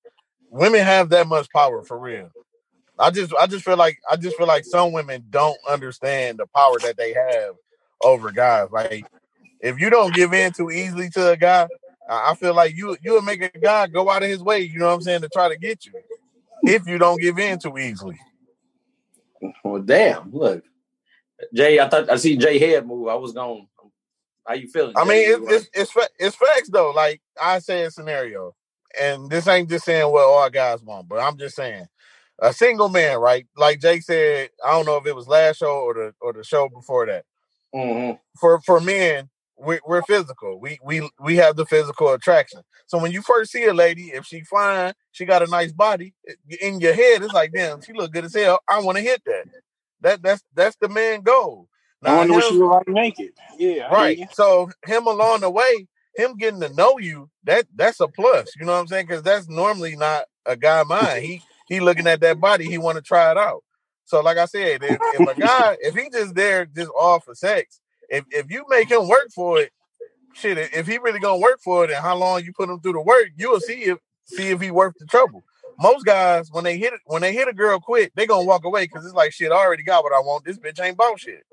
[0.50, 2.30] women have that much power for real.
[2.98, 6.46] I just I just feel like I just feel like some women don't understand the
[6.54, 7.54] power that they have
[8.02, 8.68] over guys.
[8.70, 9.04] Like
[9.60, 11.68] if you don't give in too easily to a guy,
[12.08, 14.88] I feel like you you'll make a guy go out of his way, you know
[14.88, 15.92] what I'm saying, to try to get you.
[16.64, 18.18] If you don't give in too easily.
[19.64, 20.32] Well, damn.
[20.32, 20.64] Look,
[21.54, 21.80] Jay.
[21.80, 23.08] I thought I see Jay head move.
[23.08, 23.68] I was going.
[24.46, 24.94] How you feeling?
[24.96, 25.10] I Jay?
[25.10, 26.90] mean, You, it's it's it's, facts though.
[26.92, 28.54] Like I say a scenario,
[29.00, 31.86] and this ain't just saying what all guys want, but I'm just saying
[32.40, 33.46] a single man, right?
[33.56, 36.44] Like Jake said, I don't know if it was last show or the or the
[36.44, 37.24] show before that.
[37.74, 38.18] Mhm.
[38.40, 40.60] For for men, we, we're physical.
[40.60, 42.62] We we we have the physical attraction.
[42.86, 46.14] So when you first see a lady, if she fine, she got a nice body.
[46.60, 48.60] In your head, it's like, damn, she look good as hell.
[48.68, 49.46] I want to hit that.
[50.02, 51.68] That that's that's the man goal.
[52.04, 53.32] I wonder what him- she look like naked.
[53.58, 54.18] Yeah, right.
[54.18, 54.26] you.
[54.32, 55.86] So him along the way,
[56.16, 58.54] him getting to know you, that that's a plus.
[58.58, 59.06] You know what I'm saying?
[59.06, 61.24] Because that's normally not a guy mind.
[61.24, 63.62] He he looking at that body, he want to try it out.
[64.04, 67.34] So like I said, if, if a guy, if he just there just all for
[67.34, 69.70] sex, if if you make him work for it,
[70.34, 72.94] shit, if he really gonna work for it and how long you put him through
[72.94, 75.44] the work, you will see if see if he worth the trouble.
[75.80, 78.84] Most guys, when they hit when they hit a girl quick, they gonna walk away
[78.84, 79.52] because it's like shit.
[79.52, 80.44] I already got what I want.
[80.44, 81.44] This bitch ain't about shit.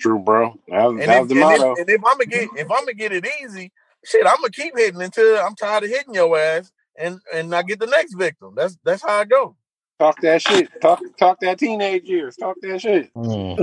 [0.00, 0.58] True, bro.
[0.68, 2.80] That And that if, was the and, if, and if I'm gonna get if I'm
[2.80, 3.72] gonna get it easy,
[4.04, 7.62] shit, I'm gonna keep hitting until I'm tired of hitting your ass, and and I
[7.62, 8.54] get the next victim.
[8.56, 9.56] That's that's how I go.
[9.98, 10.70] Talk that shit.
[10.82, 12.36] Talk talk that teenage years.
[12.36, 13.10] Talk that shit.
[13.16, 13.60] Mm.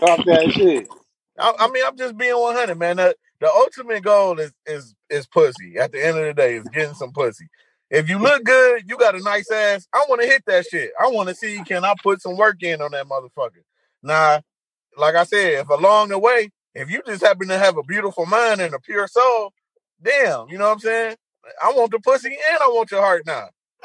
[0.00, 0.88] Talk that shit.
[1.38, 2.96] I, I mean, I'm just being 100, man.
[2.98, 5.78] The, the ultimate goal is is is pussy.
[5.78, 7.48] At the end of the day, is getting some pussy.
[7.90, 9.86] If you look good, you got a nice ass.
[9.94, 10.92] I want to hit that shit.
[11.00, 13.62] I want to see can I put some work in on that motherfucker.
[14.02, 14.40] Nah,
[14.98, 18.26] like I said, if along the way, if you just happen to have a beautiful
[18.26, 19.52] mind and a pure soul,
[20.02, 21.16] damn, you know what I'm saying?
[21.62, 23.48] I want the pussy and I want your heart now.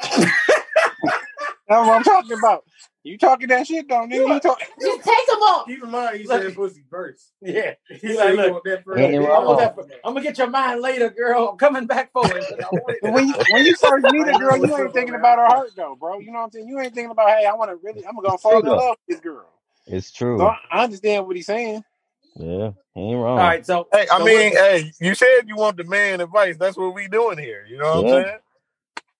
[1.68, 2.64] That's what I'm talking about.
[3.02, 4.34] You talking that shit, though, nigga?
[4.34, 5.66] You talk- Just take them off.
[5.66, 7.32] Keep in mind, he said pussy first.
[7.40, 7.74] Yeah.
[7.88, 9.00] He He's like, look, want that first.
[9.02, 9.46] Ain't I wrong.
[9.46, 11.48] want that for- I'm gonna get your mind later, girl.
[11.48, 12.44] I'm coming back for it.
[12.48, 15.14] but I want it when you when you first meet a girl, you ain't thinking
[15.14, 16.18] about her heart though, bro.
[16.18, 16.68] You know what I'm saying?
[16.68, 18.96] You ain't thinking about, hey, I want to really, I'm gonna go fall in love
[19.08, 19.48] with this girl.
[19.86, 20.38] It's true.
[20.38, 21.82] So I, I understand what he's saying.
[22.36, 23.38] Yeah, he ain't wrong.
[23.38, 26.56] All right, so Hey, I so mean, hey, you said you want the man advice.
[26.58, 27.66] That's what we doing here.
[27.68, 28.14] You know what Yeah.
[28.16, 28.38] I'm saying?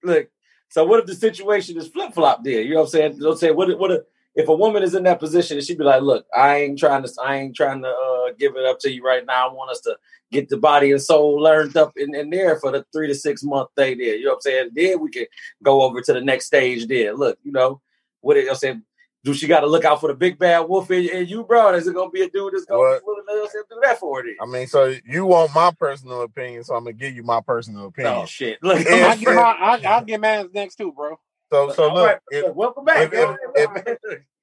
[0.04, 0.28] look.
[0.70, 2.44] So what if the situation is flip flop?
[2.44, 3.36] There, you know what I'm saying?
[3.36, 3.70] Say, what?
[3.70, 4.02] if- What if,
[4.36, 7.02] if a woman is in that position and she'd be like, "Look, I ain't trying
[7.02, 9.50] to, I ain't trying to uh, give it up to you right now.
[9.50, 9.96] I want us to
[10.30, 13.42] get the body and soul learned up in, in there for the three to six
[13.42, 13.98] month thing.
[13.98, 14.70] There, you know what I'm saying?
[14.74, 15.26] Then we can
[15.64, 16.86] go over to the next stage.
[16.86, 17.80] There, look, you know
[18.20, 18.36] what?
[18.36, 18.84] It, I'm saying,
[19.24, 21.74] do she got to look out for the big bad wolf in, in you, bro?
[21.74, 23.00] Is it gonna be a dude that's gonna What?
[23.00, 24.36] be willing to you know what I'm saying, do that for it?
[24.40, 27.84] I mean, so you want my personal opinion, so I'm gonna give you my personal
[27.84, 28.14] oh, opinion.
[28.14, 28.58] Oh shit!
[28.62, 31.18] Look, Yeah, I get my, I, I'll get mine next too, bro.
[31.52, 33.10] So, so All look, right, if, welcome back.
[33.12, 33.98] if- if-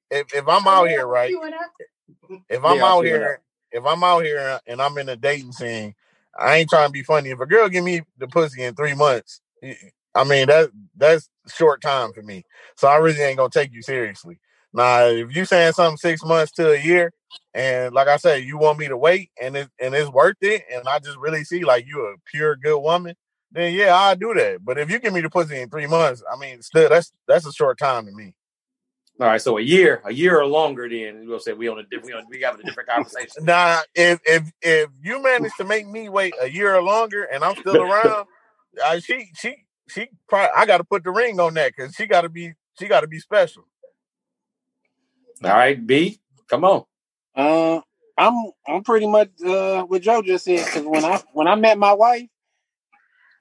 [0.09, 1.30] if if I'm out here, right?
[1.30, 4.97] You and I- If I'm Yeah, I'll out here, if I'm out here and I'm
[4.97, 5.95] in a dating scene,
[6.38, 7.30] I ain't trying to be funny.
[7.32, 9.41] If a girl give me the pussy in three months,
[10.15, 12.45] I mean that that's short time for me.
[12.75, 14.39] So I really ain't gonna take you seriously.
[14.78, 17.11] Now, if you saying something six months to a year,
[17.55, 20.65] and like I said, you want me to wait and it and it's worth it,
[20.71, 23.15] and I just really see like you a pure good woman,
[23.51, 24.63] then yeah, I'll do that.
[24.63, 27.47] But if you give me the pussy in three months, I mean, still that's that's
[27.47, 28.36] a short time to me.
[29.19, 31.84] All right, so a year, a year or longer, then we'll say we on a
[31.84, 33.45] different, we, on, we having a different conversation.
[33.45, 37.43] nah, if if if you manage to make me wait a year or longer, and
[37.43, 38.28] I'm still around,
[38.86, 39.55] uh, she she
[39.89, 42.53] she probably I got to put the ring on that because she got to be
[42.80, 43.63] she got to be special.
[45.43, 46.19] All right, B,
[46.49, 46.83] come on.
[47.35, 47.81] Uh,
[48.17, 51.77] I'm I'm pretty much uh what Joe just said because when I when I met
[51.77, 52.27] my wife,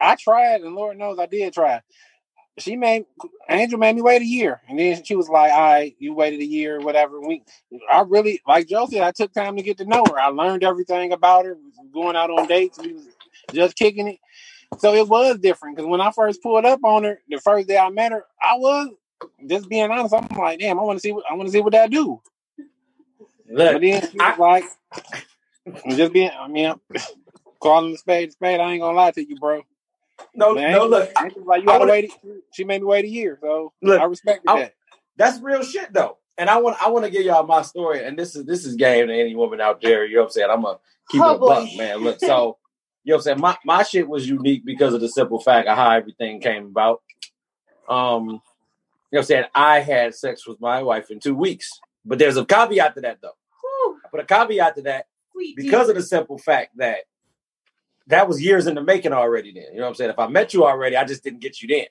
[0.01, 1.81] I tried and Lord knows I did try.
[2.59, 3.07] She made
[3.49, 6.41] Angel made me wait a year, and then she was like, "All right, you waited
[6.41, 7.43] a year, whatever." We,
[7.91, 10.19] I really like Joe said, I took time to get to know her.
[10.19, 11.57] I learned everything about her.
[11.93, 13.07] Going out on dates, we was
[13.53, 14.19] just kicking it.
[14.79, 17.79] So it was different because when I first pulled up on her, the first day
[17.79, 18.91] I met her, I was
[19.47, 20.15] just being honest.
[20.15, 22.21] I'm like, damn, I want to see what I want to see what that do.
[23.49, 24.65] Look, But then she was like,
[25.85, 26.81] I'm just being, I mean, I'm
[27.63, 28.61] calling the spade a spade.
[28.61, 29.63] I ain't gonna lie to you, bro.
[30.35, 32.13] no, Man, no, look, she like, you I gotta wanna- wait.
[32.53, 34.75] She made me wait a year, so Look, I respect that.
[35.17, 36.19] that's real shit though.
[36.39, 38.05] And I want, I want to give y'all my story.
[38.05, 40.05] And this is this is game to any woman out there.
[40.05, 40.49] You know what I'm saying?
[40.51, 40.79] I'm gonna
[41.11, 41.99] keep Oh, it a buck, man.
[41.99, 42.59] Look, so
[43.05, 43.41] you know what I'm saying?
[43.41, 47.03] My my shit was unique because of the simple fact of how everything came about.
[47.89, 48.43] Um,
[49.11, 49.45] you know what I'm saying?
[49.55, 51.71] I had sex with my wife in two weeks,
[52.05, 53.37] but there's a caveat to that though.
[53.61, 57.01] Whew, I put a caveat to that sweet because of the simple fact that
[58.09, 59.67] that was years in the making already then.
[59.73, 60.11] You know what I'm saying?
[60.11, 61.87] If I met you already, I just didn't get you then.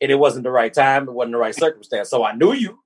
[0.00, 2.10] And it wasn't the right time, it wasn't the right circumstance.
[2.10, 2.80] So I knew you.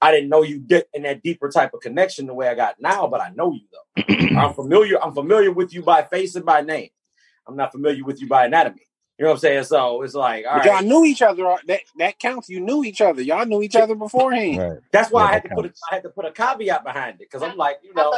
[0.00, 2.80] I didn't know you get in that deeper type of connection the way I got
[2.80, 4.14] now, but I know you though.
[4.38, 6.90] I'm familiar, I'm familiar with you by face and by name.
[7.46, 8.87] I'm not familiar with you by anatomy.
[9.18, 9.64] You know what I'm saying?
[9.64, 10.84] So it's like, all But y'all right.
[10.84, 11.46] knew each other.
[11.48, 12.48] uh, That that counts.
[12.48, 13.20] You knew each other.
[13.20, 14.58] Y'all knew each other beforehand.
[14.58, 14.78] Right.
[14.92, 15.72] That's why Yeah, I had that to put a.
[15.90, 18.14] I had to put a caveat behind it because I'm like, you know.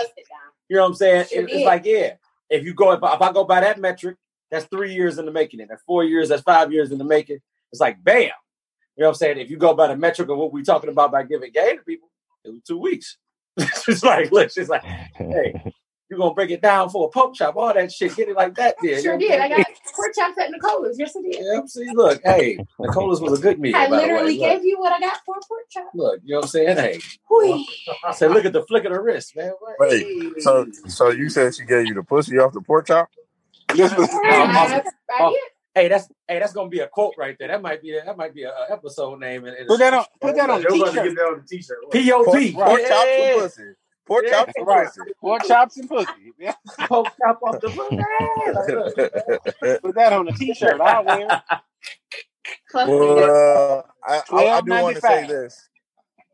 [0.68, 1.26] You know what I'm saying?
[1.32, 2.14] It- it's like, yeah,
[2.50, 4.16] if you go, if I, if I go by that metric,
[4.50, 5.60] that's three years in the making.
[5.60, 7.38] And that's four years, that's five years in the making.
[7.72, 8.22] It's like, bam.
[8.96, 9.38] You know what I'm saying?
[9.38, 11.84] If you go by the metric of what we're talking about by giving game to
[11.84, 12.10] people,
[12.44, 13.16] it was two weeks.
[13.56, 15.72] it's like, look, it's like, hey,
[16.10, 18.54] you're gonna break it down for a pork chop, all that shit, get it like
[18.56, 18.74] that.
[18.82, 19.40] There, you Sure know did.
[19.40, 20.98] I'm I got pork chops at Nicola's.
[20.98, 21.36] Yes, I did.
[21.40, 23.76] Yeah, see, look, hey, Nicola's was a good meal.
[23.76, 24.02] I by the way.
[24.12, 25.90] literally Look, gave you what I got for a pork chop.
[25.94, 26.76] look, you know what I'm saying?
[26.76, 27.00] Hey,
[27.30, 27.68] Whee.
[28.04, 29.52] I said, look at the flick of the wrist, man.
[29.78, 33.08] Wait, so so you said she gave you the pussy off the pork chop?
[33.76, 35.40] Just I, I.
[35.72, 37.46] Hey, that's hey, that's gonna be a quote right there.
[37.46, 39.46] That might be a, that might be a, a episode name.
[39.46, 40.04] In, in put that on.
[40.20, 41.04] Put that on a Joe about to t-shirt.
[41.04, 41.78] get that on the t-shirt.
[41.92, 42.52] P O Pork, P.
[42.52, 43.34] pork chops and Yeah.
[43.40, 43.62] pussy.
[44.10, 44.30] Pork Yeah.
[44.30, 44.88] chops and Right.
[44.88, 45.12] pussy.
[45.20, 46.34] Pork chops and pussy.
[46.36, 46.54] Yeah.
[46.88, 47.92] Poke chop off the foot.
[47.92, 49.82] Hey, like, look.
[49.82, 50.80] Put that on a t-shirt.
[50.80, 51.28] I'll wear.
[51.28, 51.60] it.
[52.74, 55.68] Well, uh, I, I, I do want to say this,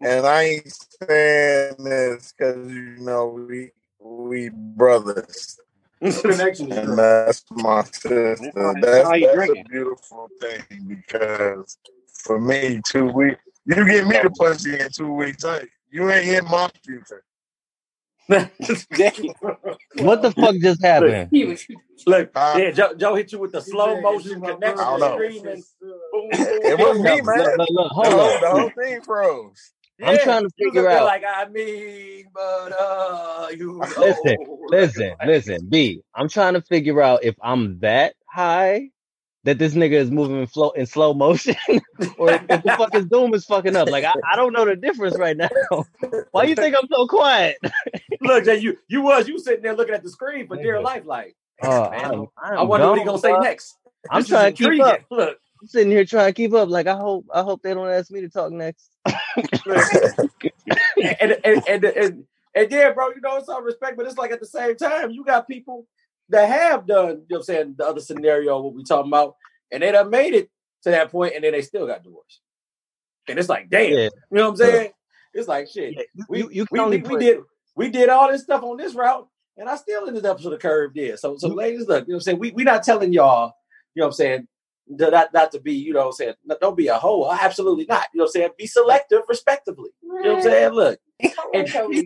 [0.01, 5.59] and I ain't saying this because you know we we brothers.
[6.01, 8.53] connection And that's my sister.
[8.55, 11.77] How That's, that's a beautiful thing because
[12.09, 15.43] for me, two weeks, you get me the pussy in two weeks.
[15.45, 17.23] Hey, you ain't in my future.
[19.99, 21.33] What the fuck just happened?
[22.07, 25.15] Look, Uh, yeah, Joe, Joe hit you with the slow motion I connection don't know.
[25.15, 25.65] screaming.
[26.13, 27.05] Boom, boom, It was boom.
[27.05, 27.47] me, man.
[27.57, 28.41] look, look, The hold whole, up.
[28.41, 29.73] the whole thing froze.
[30.03, 31.05] I'm trying to figure out.
[31.05, 34.37] like I mean, but uh, you Listen,
[34.71, 36.03] listen, listen, B.
[36.15, 38.91] I'm trying to figure out if I'm that high
[39.47, 41.55] that this nigga is moving in, flow, in slow motion,
[42.19, 43.89] or if, if the fucking Zoom is fucking up.
[43.89, 45.49] Like I, I don't know the difference right now.
[46.33, 47.57] Why you think I'm so quiet?
[48.21, 51.05] Look, Jay, you you was you sitting there looking at the screen for dear life,
[51.07, 53.41] like Oh, man, I'm, I'm I wonder what he gonna say bro.
[53.41, 53.77] next.
[54.11, 54.87] I'm This trying to keep intriguing.
[54.87, 55.01] up.
[55.11, 56.69] Look, I'm sitting here trying to keep up.
[56.69, 58.91] Like I hope, I hope they don't ask me to talk next.
[59.07, 59.17] and
[61.41, 62.25] and and and,
[62.55, 65.13] and yeah, bro, you know it's all respect, but it's like at the same time,
[65.13, 65.87] you got people
[66.31, 69.37] that have done, you know what I'm saying, the other scenario what we talking about,
[69.71, 70.51] and they done made it
[70.83, 72.41] to that point, and then they still got divorced.
[73.29, 74.91] And it's like, damn, Yeah, you know what I'm saying?
[75.35, 75.95] It's like shit.
[75.95, 76.25] yeah.
[76.29, 77.39] We you, you can we, only we, we did
[77.75, 80.57] we did all this stuff on this route, and I still ended up to the
[80.57, 81.17] curve there.
[81.17, 82.39] So so ladies, look, you know what I'm saying?
[82.39, 83.53] We we not telling y'all,
[83.95, 84.49] you know what I'm saying,
[84.89, 87.31] not, not to be, you know what I'm saying, don't be a hoe.
[87.31, 88.07] Absolutely not.
[88.13, 88.51] You know what I'm saying?
[88.59, 89.91] Be selective respectively.
[90.03, 90.73] You know what I'm saying?
[90.73, 91.01] Look.
[91.55, 92.03] And, you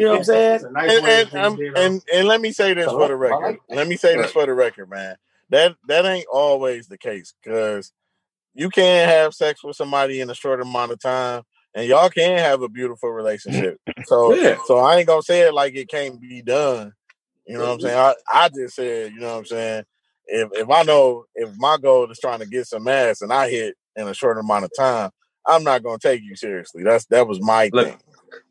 [0.00, 0.72] know what I'm saying?
[0.72, 1.82] Nice And and, to finish it off.
[1.84, 3.40] and and let me say this for the record.
[3.40, 5.16] like Let me say this for the record, man.
[5.50, 7.92] That that ain't always the case because
[8.54, 11.42] you can have sex with somebody in a short amount of time,
[11.74, 13.78] and y'all can have a beautiful relationship.
[14.06, 14.58] So Yeah.
[14.66, 16.92] so I ain't gonna say it like it can't be done.
[17.46, 17.98] You know what I'm saying?
[17.98, 19.84] I, I just said, you know what I'm saying.
[20.30, 23.50] If if I know if my goal is trying to get some ass and I
[23.50, 25.10] hit in a short amount of time,
[25.46, 26.84] I'm not gonna take you seriously.
[26.84, 27.98] That's that was my Look, thing.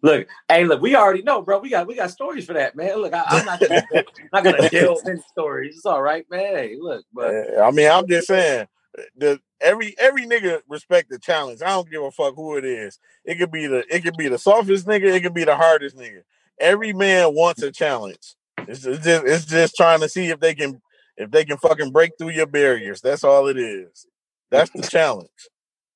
[0.02, 1.60] look, hey, look, we already know, bro.
[1.60, 2.98] We got we got stories for that, man.
[3.02, 3.84] Look, I, I'm not gonna,
[4.34, 5.78] not gonna delve into stories.
[5.78, 6.56] It's all right, man.
[6.56, 8.68] Hey, look, but Uh, I mean, I'm just saying,
[9.16, 11.62] the every every nigga respect the challenge.
[11.62, 13.00] I don't give a fuck who it is.
[13.24, 15.14] It could be the it could be the softest nigga.
[15.14, 16.24] It could be the hardest nigga.
[16.60, 18.36] Every man wants a challenge.
[18.68, 20.82] It's, it's just it's just trying to see if they can
[21.20, 23.02] if they can fucking break through your barriers.
[23.02, 24.08] That's all it is.
[24.50, 25.30] That's the challenge.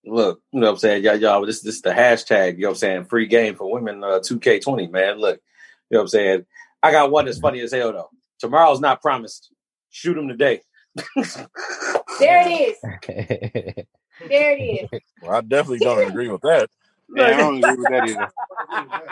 [0.05, 1.03] look, you know what I'm saying?
[1.03, 3.05] Y'all, y'all, this this is the hashtag, you know what I'm saying?
[3.05, 5.17] Free game for women, uh, 2K20, man.
[5.17, 5.39] Look,
[5.89, 6.45] you know what I'm saying?
[6.83, 8.09] I got one that's funny as hell though.
[8.39, 9.51] Tomorrow's not promised.
[9.89, 10.61] Shoot him today.
[12.19, 13.85] There it is.
[14.29, 15.01] There it is.
[15.21, 16.69] Well, I definitely don't agree with that.
[17.15, 18.31] Yeah, I don't agree with that either.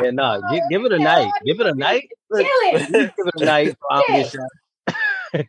[0.01, 1.31] yeah, nah, give, give it a night.
[1.43, 2.07] Give it a night.
[2.31, 2.91] Kill it.
[2.91, 3.75] Give it a night.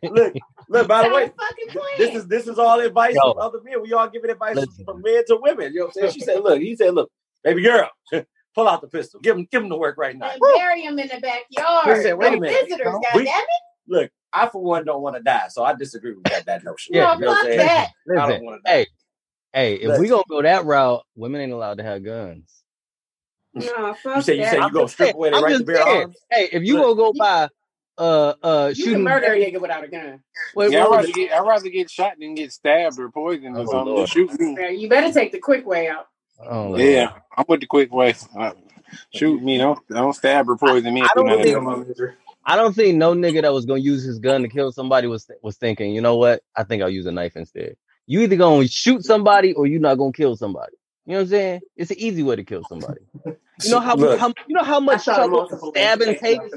[0.03, 0.33] Look,
[0.69, 1.31] look, by the way,
[1.97, 3.33] this is this is all advice Yo.
[3.33, 3.81] from other men.
[3.81, 4.85] We all giving advice Listen.
[4.85, 5.73] from men to women.
[5.73, 6.11] You know what I'm saying?
[6.13, 7.11] She said, look, he said, look,
[7.43, 7.89] baby girl,
[8.55, 9.19] pull out the pistol.
[9.19, 10.31] Give him give him the work right now.
[10.31, 11.87] and bury him in the backyard.
[11.87, 12.63] Listen, wait a minute.
[12.67, 13.43] visitors, We- goddammit.
[13.87, 16.95] Look, I for one don't want to die, so I disagree with that that notion.
[16.95, 17.87] Yeah, No, You know fuck I'm that.
[18.17, 18.77] I don't want to die.
[18.77, 18.87] hey,
[19.53, 22.49] hey, if we gonna go that route, women ain't allowed to have guns.
[23.53, 24.51] No, fuck You say you that.
[24.51, 26.01] say you I'm go just strip saying- away the I'm right to bear saying.
[26.03, 26.17] arms.
[26.31, 26.97] Hey, if you Look.
[26.97, 27.49] gonna go by
[27.97, 30.21] uh uh You shooting can murder a nigga without a gun.
[30.55, 33.61] Wait, Yeah, I'd rather get I'd rather get shot than get stabbed or poisoned or
[33.61, 33.93] Oh, something.
[33.95, 34.09] Lord.
[34.09, 34.75] Shoot me.
[34.77, 36.07] You better take the quick way out.
[36.45, 36.81] Oh, Lord.
[36.81, 38.15] Yeah, I'm with the quick way.
[38.37, 38.51] Uh,
[39.13, 41.01] shoot me, don't don't stab or poison me.
[41.01, 41.53] I and do don't think- that.
[41.55, 42.13] Come on, misery.
[42.45, 45.29] I don't think no nigga that was gonna use his gun to kill somebody was
[45.41, 46.41] was thinking, you know what?
[46.55, 47.77] I think I'll use a knife instead.
[48.05, 50.73] You either gonna shoot somebody or you're not gonna kill somebody.
[51.05, 51.61] You know what I'm saying?
[51.77, 52.99] It's an easy way to kill somebody.
[53.25, 54.19] You know how, Look.
[54.19, 56.51] how you know how much saw trouble multiple stabbing takes.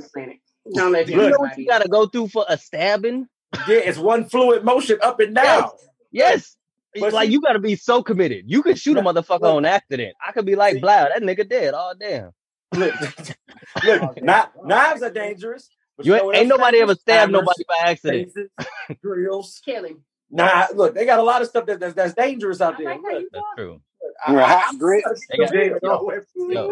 [0.74, 0.82] Take the planet.
[0.82, 3.26] Don't let You know what you gotta go through for a stabbing?
[3.68, 5.70] Yeah, it's one fluid motion up and down.
[6.10, 6.56] Yes.
[6.98, 8.44] But like see- you gotta be so committed.
[8.48, 9.54] You could shoot a motherfucker look.
[9.56, 10.14] on accident.
[10.26, 11.74] I could be like, See- blah, that nigga dead.
[11.76, 12.30] Oh damn.
[12.74, 12.94] Look,
[13.84, 15.68] look, oh, kni- knives are dangerous.
[16.02, 17.00] You ain't, ain't nobody ever dangerous?
[17.00, 18.32] stabbed Hammers, nobody by accident.
[18.36, 18.50] maces,
[19.02, 19.60] drills.
[19.64, 20.02] Kill him.
[20.30, 22.86] Nah, look, they got a lot of stuff that, that's, that's dangerous out I there.
[22.90, 23.80] like how Look, That's true.
[24.24, 25.02] I- You're a I- hot I'm grit.
[25.02, 26.22] trying to They got- keep it, yo, yo, yo.
[26.36, 26.66] You know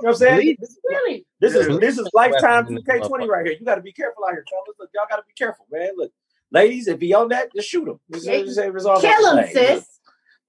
[0.00, 0.56] what I'm saying?
[0.56, 1.22] Police- Kill him.
[1.40, 3.56] This is this is lifetime Weapons 2K20 right here.
[3.58, 4.76] You got to be careful out here, fellas.
[4.78, 5.90] Look, y'all got to be careful, man.
[5.96, 6.12] Look,
[6.50, 8.00] ladies, if he on that, just shoot him.
[8.12, 9.74] Just, Yeah, just say resolve Kill him, everything.
[9.76, 10.00] Look, sis.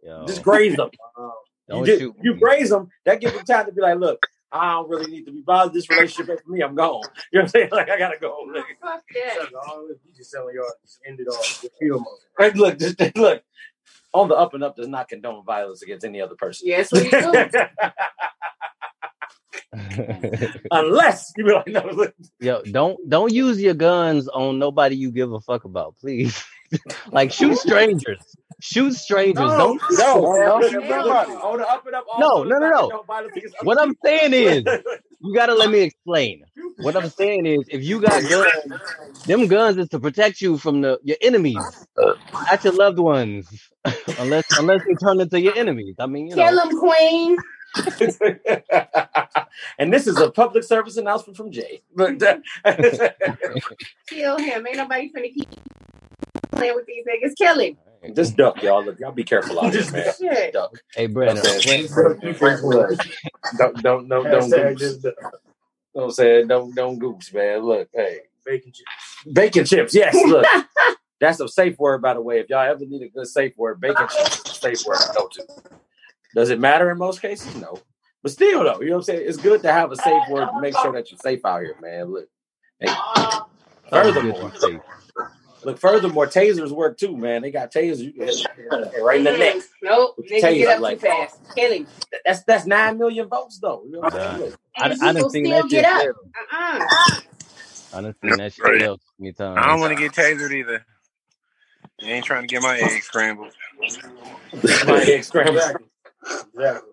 [0.03, 0.89] Yo, Just graze them.
[1.17, 1.31] Um,
[1.67, 2.89] you, don't just, shoot you graze them.
[3.05, 5.73] That gives them time to be like, look, I don't really need to be bothered.
[5.73, 6.61] This relationship ain't for me.
[6.61, 7.01] I'm gone.
[7.31, 7.69] You know what I'm saying?
[7.71, 8.35] Like I gotta go.
[8.37, 9.49] Oh, look, Fuck that.
[9.51, 11.61] You just selling your just end it off.
[11.61, 12.05] Just kill 'em.
[12.37, 13.43] Right, look, just, look.
[14.13, 16.67] On the up and up does not condone violence against any other person.
[16.67, 17.45] Yes, we do.
[20.71, 22.07] Unless you be like, no,
[22.39, 26.43] Yo, don't don't use your guns on nobody you give a fuck about, please.
[27.11, 28.19] like shoot strangers.
[28.59, 29.37] Shoot strangers.
[29.41, 31.31] no, don't no, don't look, shoot nobody.
[31.31, 32.81] On the up and up, No, no, no, no.
[32.81, 34.63] condone violence against other What I'm saying is,
[35.21, 36.43] you gotta let me explain.
[36.81, 38.81] what I'm saying is, if you got guns,
[39.25, 43.69] them guns is to protect you from the your enemies, not your loved ones.
[44.17, 45.95] unless unless they turn into your enemies.
[45.99, 46.63] I mean, you Kill know.
[46.63, 47.37] him, Queen.
[49.79, 51.83] and this is a public service announcement from Jay.
[51.95, 52.19] But
[54.09, 54.67] Kill him.
[54.67, 55.49] Ain't nobody finna keep
[56.53, 57.35] playing with these niggas.
[57.37, 57.77] Kill him.
[58.15, 58.85] just duck, y'all.
[58.85, 60.13] Look, y'all be careful out there, man.
[60.19, 60.53] Shit.
[60.53, 60.83] Duck.
[60.95, 61.43] Hey, Brandon.
[62.63, 62.91] Look,
[63.57, 64.79] don't don't don't don't Hashtag goose.
[64.79, 65.11] just, uh,
[65.45, 65.50] You
[65.99, 66.47] know what I'm saying?
[66.47, 67.59] Don't don't goose, man.
[67.59, 68.19] Look, hey.
[68.45, 69.33] bacon chips.
[69.33, 70.15] Bacon chips, yes.
[70.15, 70.45] Look.
[71.19, 72.39] That's a safe word, by the way.
[72.39, 75.13] If y'all ever need a good safe word, bacon chips is a safe word to
[75.15, 75.47] go to.
[76.33, 77.53] Does it matter in most cases?
[77.55, 77.77] No.
[78.23, 79.23] But still, though, you know what I'm saying?
[79.27, 81.75] It's good to have a safe word to make sure that you're safe out here,
[81.81, 82.11] man.
[82.11, 82.27] Look.
[82.79, 82.89] Hey.
[83.89, 84.51] Furthermore,
[85.63, 87.41] look, furthermore, tasers work too, man.
[87.41, 89.55] They got tasers you can hit hit right in the neck.
[89.81, 90.15] Nope.
[90.17, 91.39] With Nigga taser, get up like- too fast.
[91.55, 91.87] Kill him.
[92.25, 93.83] That's that's nine million votes though.
[93.85, 94.51] You know what I'm saying?
[94.51, 96.09] Look, I, And I people done seen still that get shit.
[96.09, 96.15] up.
[96.53, 97.19] Uh-uh.
[97.93, 98.79] I done seen that shit Right.
[98.81, 99.57] fail so many times.
[99.61, 100.85] I don't want to get tasered either.
[102.01, 103.53] I ain't trying to get my eggs scrambled.
[104.87, 105.57] my egg scrambled.
[105.57, 105.85] Exactly.
[106.55, 106.87] Exactly.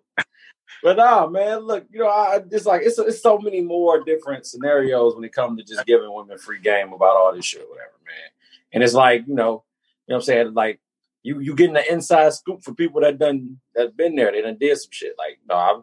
[0.82, 4.46] But nah, man, look, you know, I just like it's it's so many more different
[4.46, 7.68] scenarios when it comes to just giving women free game about all this shit, or
[7.68, 8.30] whatever, man.
[8.72, 9.64] And it's like, you know,
[10.06, 10.54] you know what I'm saying?
[10.54, 10.80] Like
[11.22, 14.58] you you getting the inside scoop for people that done that's been there, they done
[14.58, 15.14] did some shit.
[15.18, 15.82] Like, no, I've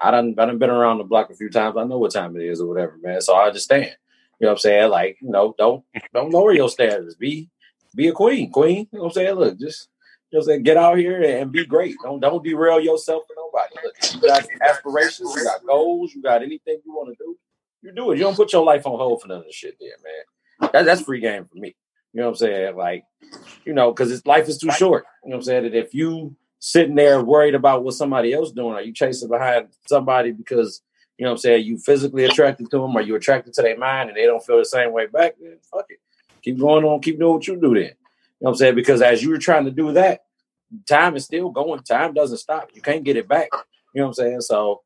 [0.00, 1.76] I done I done been around the block a few times.
[1.76, 3.20] I know what time it is or whatever, man.
[3.20, 3.96] So I understand.
[4.40, 4.90] You know what I'm saying?
[4.90, 7.16] Like, you know, don't don't lower your standards.
[7.16, 7.48] Be
[7.94, 8.88] be a queen, queen.
[8.92, 9.34] You know what I'm saying?
[9.34, 9.88] Look, just
[10.30, 10.62] you know what I'm saying?
[10.62, 11.96] Get out here and be great.
[12.02, 13.74] Don't don't derail yourself for nobody.
[13.82, 17.36] Look, you got aspirations, you got goals, you got anything you want to do,
[17.82, 18.18] you do it.
[18.18, 20.70] You don't put your life on hold for none of the shit there, man.
[20.72, 21.74] That, that's free game for me.
[22.12, 22.76] You know what I'm saying?
[22.76, 23.04] Like,
[23.64, 25.04] you know, because life is too short.
[25.24, 25.62] You know what I'm saying?
[25.64, 29.68] That if you sitting there worried about what somebody else doing, are you chasing behind
[29.86, 30.82] somebody because
[31.18, 33.76] you know what I'm saying, you physically attracted to them, or you attracted to their
[33.76, 35.98] mind and they don't feel the same way back, then fuck it.
[36.42, 37.82] Keep going on, keep doing what you do then.
[37.82, 37.94] You know
[38.38, 38.76] what I'm saying?
[38.76, 40.20] Because as you were trying to do that,
[40.88, 41.80] time is still going.
[41.82, 42.70] Time doesn't stop.
[42.72, 43.48] You can't get it back.
[43.92, 44.40] You know what I'm saying?
[44.42, 44.82] So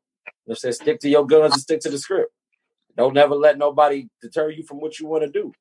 [0.47, 2.31] let's say stick to your guns and stick to the script.
[2.97, 5.53] Don't never let nobody deter you from what you want to do.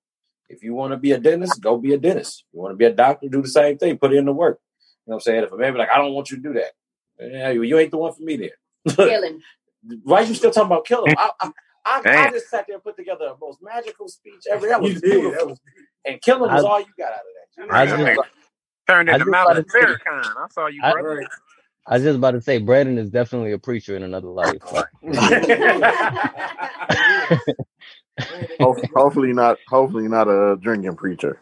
[0.52, 2.44] If you want to be a dentist, go be a dentist.
[2.52, 3.96] You want to be a doctor, do the same thing.
[3.98, 4.60] Put in the work.
[5.06, 5.44] You know what I'm saying?
[5.44, 6.72] If a man be like, I don't want you to do that,
[7.18, 8.50] yeah, you, you ain't the one for me then.
[8.96, 9.40] Kill him.
[10.04, 11.14] Why you still talking about kill him?
[11.18, 11.50] I, I,
[11.84, 14.68] I, I just sat there and put together the most magical speech ever.
[14.68, 15.10] That was You did.
[15.10, 15.32] beautiful.
[15.38, 15.60] That was
[16.04, 17.74] and killing was I- all you got out of that.
[17.74, 18.28] I Man, just-
[18.88, 20.24] Turned I into just Mount wanted to say- Farrakhan.
[20.36, 21.16] I saw you, I- brother.
[21.16, 21.26] right.
[21.86, 24.54] I was just about to say, Brandon is definitely a preacher in another life.
[28.60, 29.60] Ho- hopefully not.
[29.68, 31.40] Hopefully not a drinking preacher.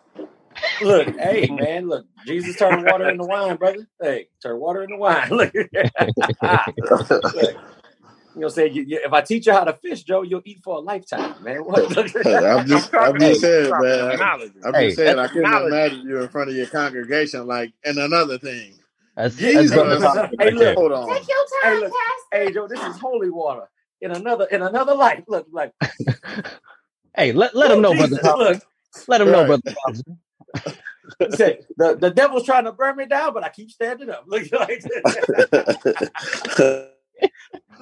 [0.81, 3.87] look, hey man, look, Jesus turned water into wine, brother.
[4.01, 5.31] Hey, turn water into wine.
[5.31, 5.55] Look,
[7.33, 7.57] look.
[8.35, 10.61] you know, say you, you, if I teach you how to fish, Joe, you'll eat
[10.65, 11.61] for a lifetime, man.
[11.65, 11.87] What?
[11.97, 14.11] I'm just, I'm talking- just saying, talking man.
[14.11, 14.61] technology.
[14.65, 17.99] I'm Hey, just saying, I couldn't imagine you in front of your congregation like, and
[17.99, 18.75] another thing.
[19.17, 19.73] That's, Jesus.
[19.75, 20.75] that's Hey, look.
[20.77, 21.09] Hold on.
[21.09, 21.93] Take your time, Hey, look.
[21.93, 22.45] Pastor.
[22.47, 23.69] hey, Joe, this is holy water
[24.01, 25.25] in another in another life.
[25.29, 25.73] Look, like
[27.17, 28.55] Hey, let, let him know, Jesus, brother.
[28.55, 28.63] Look,
[29.09, 29.63] Let him know, Right.
[29.63, 30.03] brother.
[31.37, 34.25] Say, the the devil's trying to burn me down, but I keep standing up.
[34.29, 34.83] Look, like,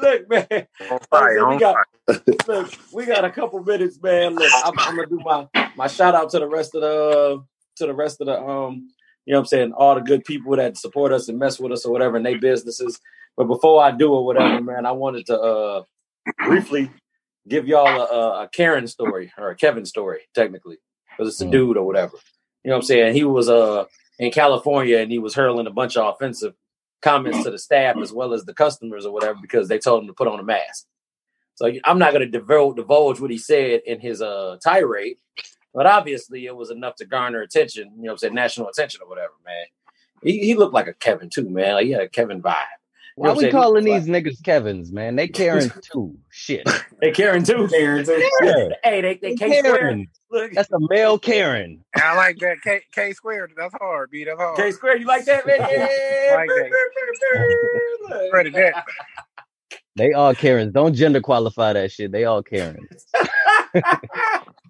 [0.00, 0.66] look, man.
[1.10, 1.76] Fire, Like we got
[2.46, 4.36] look, we got a couple minutes, man.
[4.36, 5.46] Look, I'm, I'm gonna do my
[5.76, 7.44] my shout out to the rest of the
[7.76, 8.90] to the rest of the um,
[9.24, 11.72] you know what I'm saying, all the good people that support us and mess with
[11.72, 12.98] us or whatever in their businesses.
[13.36, 15.82] But before I do or whatever, man, I wanted to uh
[16.44, 16.90] briefly
[17.48, 20.76] give y'all a, a, a Karen story or a Kevin story, technically,
[21.16, 21.52] because it's a Mm.
[21.52, 22.16] dude or whatever.
[22.64, 23.14] You know what I'm saying?
[23.14, 23.84] He was uh
[24.18, 26.54] in California and he was hurling a bunch of offensive
[27.00, 30.08] comments to the staff as well as the customers or whatever because they told him
[30.08, 30.86] to put on a mask.
[31.54, 35.16] So I'm not going to divulge, divulge what he said in his uh, tirade,
[35.72, 37.92] but obviously it was enough to garner attention.
[37.96, 39.64] You know, what I'm saying national attention or whatever, man.
[40.22, 41.74] He, he looked like a Kevin too, man.
[41.74, 42.64] Like he had a Kevin vibe.
[43.18, 45.16] You Why know what we calling He- these niggas Kevins, man?
[45.16, 46.16] They Karen too.
[46.30, 46.68] Shit.
[47.00, 47.66] They Karen too.
[47.68, 48.28] Karen, too.
[48.42, 48.68] Yeah.
[48.84, 49.78] Hey, they they They K square.
[49.78, 50.06] Karen.
[50.30, 51.84] Look, That's a male Karen.
[51.96, 53.52] I like that K, K squared.
[53.56, 54.24] That's hard, B.
[54.24, 54.56] That's hard.
[54.56, 54.96] K square.
[54.96, 55.58] You like that, man?
[55.70, 56.34] Yeah.
[56.36, 58.30] Like that.
[58.30, 58.84] Credit that.
[59.96, 60.72] They all Karens.
[60.72, 62.12] Don't gender qualify that shit.
[62.12, 63.06] They all Karens.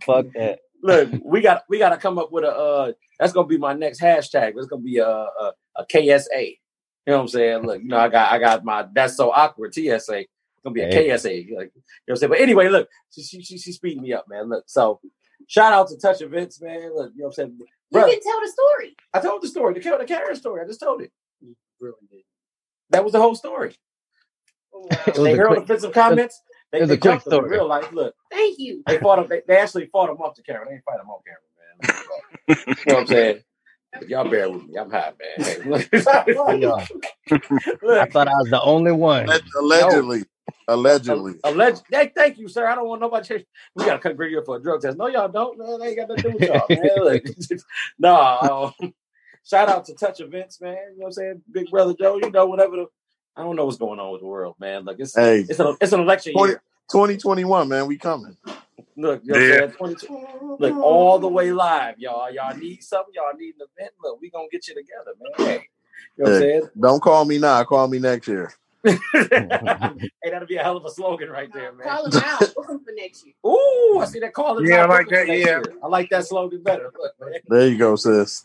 [0.04, 0.58] Fuck that.
[0.82, 2.48] Look, we got we got to come up with a.
[2.50, 4.52] Uh, that's gonna be my next hashtag.
[4.56, 6.58] It's gonna be a, a a KSA.
[7.08, 7.62] You know what I'm saying?
[7.62, 9.86] Look, you know, I got I got my that's so awkward TSA.
[9.88, 10.04] It's
[10.62, 11.08] gonna be a Hey.
[11.08, 11.24] KSA.
[11.24, 12.30] Like, you know what I'm saying?
[12.30, 14.50] But anyway, look, she she she, she speeding me up, man.
[14.50, 15.00] Look, so
[15.46, 16.94] shout out to Touch Events, man.
[16.94, 17.58] Look, you know what I'm saying?
[17.60, 18.96] You Bruh, can tell the story.
[19.14, 20.60] I told the story, the Karen, the Karen story.
[20.62, 21.10] I just told it.
[21.80, 22.20] Really did.
[22.90, 23.74] That was the whole story.
[24.74, 26.42] Oh, it was They a heard quick- offensive comments.
[26.72, 27.90] They, It's they a quick jumped him in real life.
[27.92, 28.82] Look, Thank you.
[28.86, 29.28] they fought him.
[29.30, 30.66] They, they actually fought them off the camera.
[30.66, 32.04] They didn't fight them on camera,
[32.48, 32.76] man.
[32.76, 33.40] you know what I'm saying?
[33.98, 34.76] But y'all bear with me.
[34.76, 35.46] I'm hot, man.
[35.46, 35.88] Hey, look.
[35.92, 36.86] Yeah.
[38.00, 39.28] I thought I was the only one.
[39.58, 40.24] Allegedly.
[40.66, 41.34] Allegedly.
[41.44, 41.82] Alleged.
[41.90, 42.66] Hey, thank you, sir.
[42.66, 43.26] I don't want nobody.
[43.28, 43.44] To,
[43.74, 44.96] we gotta come bring you up for a drug test.
[44.96, 45.58] No, y'all don't.
[45.58, 46.90] Man, they ain't got nothing to do with y'all, man.
[47.04, 47.60] Look,
[47.98, 48.72] no.
[48.80, 48.94] um,
[49.44, 50.76] shout out to Touch Events, man.
[50.92, 51.42] You know what I'm saying?
[51.50, 52.18] Big brother Joe.
[52.22, 52.86] You know, whenever the
[53.36, 54.84] I don't know what's going on with the world, man.
[54.84, 56.62] Like it's Hey, it's an it's an election 20, year.
[56.90, 57.86] 2021, man.
[57.86, 58.36] We coming.
[58.96, 59.66] Look, you know Yeah.
[59.78, 60.56] what saying?
[60.58, 62.30] Look, all the way live, y'all.
[62.32, 63.14] Y'all need something.
[63.14, 63.92] Y'all need an event.
[64.02, 65.46] Look, we gonna get you together, man.
[65.46, 65.68] Hey,
[66.16, 66.70] you know what I'm saying?
[66.80, 67.62] don't call me now.
[67.64, 68.52] Call me next year.
[68.84, 68.98] hey,
[70.24, 71.86] that'll be a hell of a slogan right there, man.
[71.86, 72.54] Call them out.
[72.54, 73.34] Book 'em for next year.
[73.46, 74.64] Ooh, I see that call.
[74.66, 75.34] Yeah, I like that, yeah.
[75.34, 75.62] year.
[75.82, 76.92] I like that slogan better.
[76.98, 77.40] Look, man.
[77.48, 78.44] There you go, sis.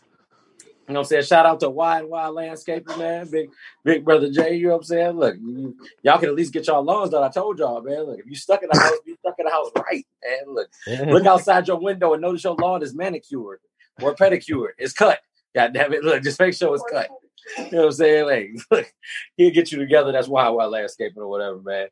[0.86, 1.22] You know what I'm saying?
[1.24, 3.26] Shout out to Wide Wild Landscaping, man.
[3.30, 3.48] Big
[3.84, 5.18] Big Brother Jay, you know what I'm saying?
[5.18, 7.22] Look, you, y'all can at least get y'all lawns done.
[7.22, 8.02] I told y'all, man.
[8.02, 10.54] Look, if you stuck in the house, you stuck in the house right, man.
[10.54, 10.68] Look,
[11.08, 13.60] look outside your window and notice your lawn is manicured
[14.02, 14.74] or pedicured.
[14.76, 15.20] It's cut.
[15.54, 16.04] God damn it.
[16.04, 17.08] Look, just make sure it's cut.
[17.56, 18.26] You know what I'm saying?
[18.26, 18.92] Like, look,
[19.36, 20.12] he'll get you together.
[20.12, 21.88] That's Wild Wild Landscaping or whatever, man.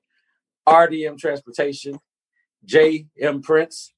[0.68, 1.98] RDM Transportation,
[2.66, 3.92] JM Prince.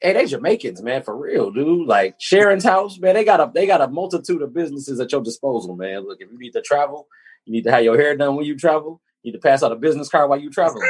[0.00, 1.86] Hey, they Jamaicans, man, for real, dude.
[1.86, 3.14] Like Sharon's house, man.
[3.14, 6.06] They got a they got a multitude of businesses at your disposal, man.
[6.06, 7.06] Look, if you need to travel,
[7.44, 9.00] you need to have your hair done when you travel.
[9.22, 10.80] You need to pass out a business card while you travel.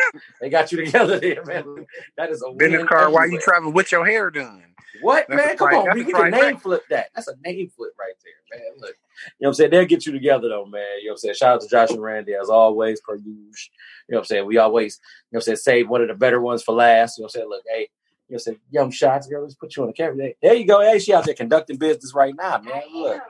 [0.40, 1.86] They got you together there, man.
[2.16, 4.62] That is a Business card while you travel with your hair done.
[5.02, 5.56] What That's man?
[5.56, 7.08] Come pri- on, we a can name flip that.
[7.14, 8.72] That's a name flip right there, man.
[8.78, 9.70] Look, you know what I'm saying?
[9.70, 10.82] They'll get you together though, man.
[11.00, 11.34] You know what I'm saying?
[11.34, 13.26] Shout out to Josh and Randy as always, per usual.
[13.26, 14.46] You know what I'm saying?
[14.46, 15.00] We always,
[15.30, 17.18] you know what I'm saying, save one of the better ones for last.
[17.18, 17.48] You know what I'm saying?
[17.48, 17.88] Look, hey,
[18.30, 20.16] you know what I'm saying, young shots, girl, let's put you on the camera.
[20.16, 20.80] There- There you go.
[20.80, 22.82] Hey, she out there conducting business right now, man.
[22.94, 23.20] Look,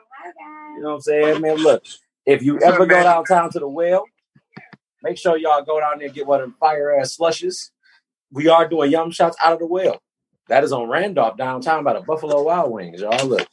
[0.76, 1.56] you know what I'm saying, man?
[1.56, 1.84] Look,
[2.26, 3.04] if you What's up, ever go man?
[3.04, 4.04] downtown to the well,
[5.02, 7.72] make sure y'all go down there and get one of them fire ass slushes.
[8.30, 10.02] We are doing yum shots out of the well.
[10.48, 13.26] That is on Randolph downtown by the Buffalo Wild Wings, y'all.
[13.26, 13.48] Look,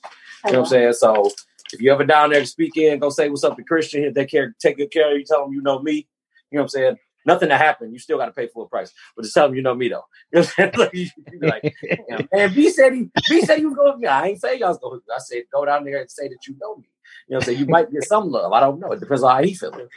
[0.45, 0.93] you know what I'm saying?
[0.93, 1.31] So
[1.71, 4.03] if you ever down there to speak in, go say what's up to Christian.
[4.03, 5.23] He'll take care, take good care of you.
[5.23, 6.07] Tell them you know me.
[6.51, 6.97] You know what I'm saying?
[7.27, 7.91] Nothing to happen.
[7.91, 10.05] You still got to pay full price, but just tell him you know me though.
[10.31, 10.89] You know what I'm saying?
[10.93, 11.75] You, you be like,
[12.09, 14.01] "Damn, man, B said he, B said you was going.
[14.01, 15.01] to I ain't say y'all was going.
[15.13, 16.87] I said go down there and say that you know me.
[17.27, 17.59] You know what I'm saying?
[17.59, 18.53] You might get some love.
[18.53, 18.91] I don't know.
[18.93, 19.87] It depends on how he feeling.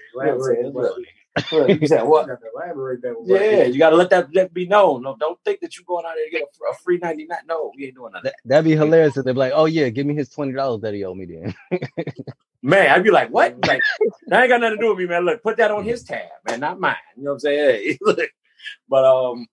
[1.36, 1.68] You know what I'm saying?
[1.68, 2.28] Look, look, you said what?
[2.54, 3.16] Elaborate that.
[3.24, 5.02] Yeah, you got to let that, that be known.
[5.02, 7.38] No, don't think that you're going out there to get a, a free ninety nine.
[7.46, 8.24] No, we ain't doing that.
[8.24, 10.94] That, that'd be hilarious if they're like, "Oh yeah, give me his twenty dollars that
[10.94, 11.54] he owed me." Then
[12.62, 13.56] Man, I'd be like, what?
[13.66, 13.80] Like,
[14.26, 15.24] that ain't got nothing to do with me, man.
[15.24, 16.96] Look, put that on his tab, man, not mine.
[17.16, 17.58] You know what I'm saying?
[17.90, 18.30] Hey, look.
[18.88, 19.46] But um,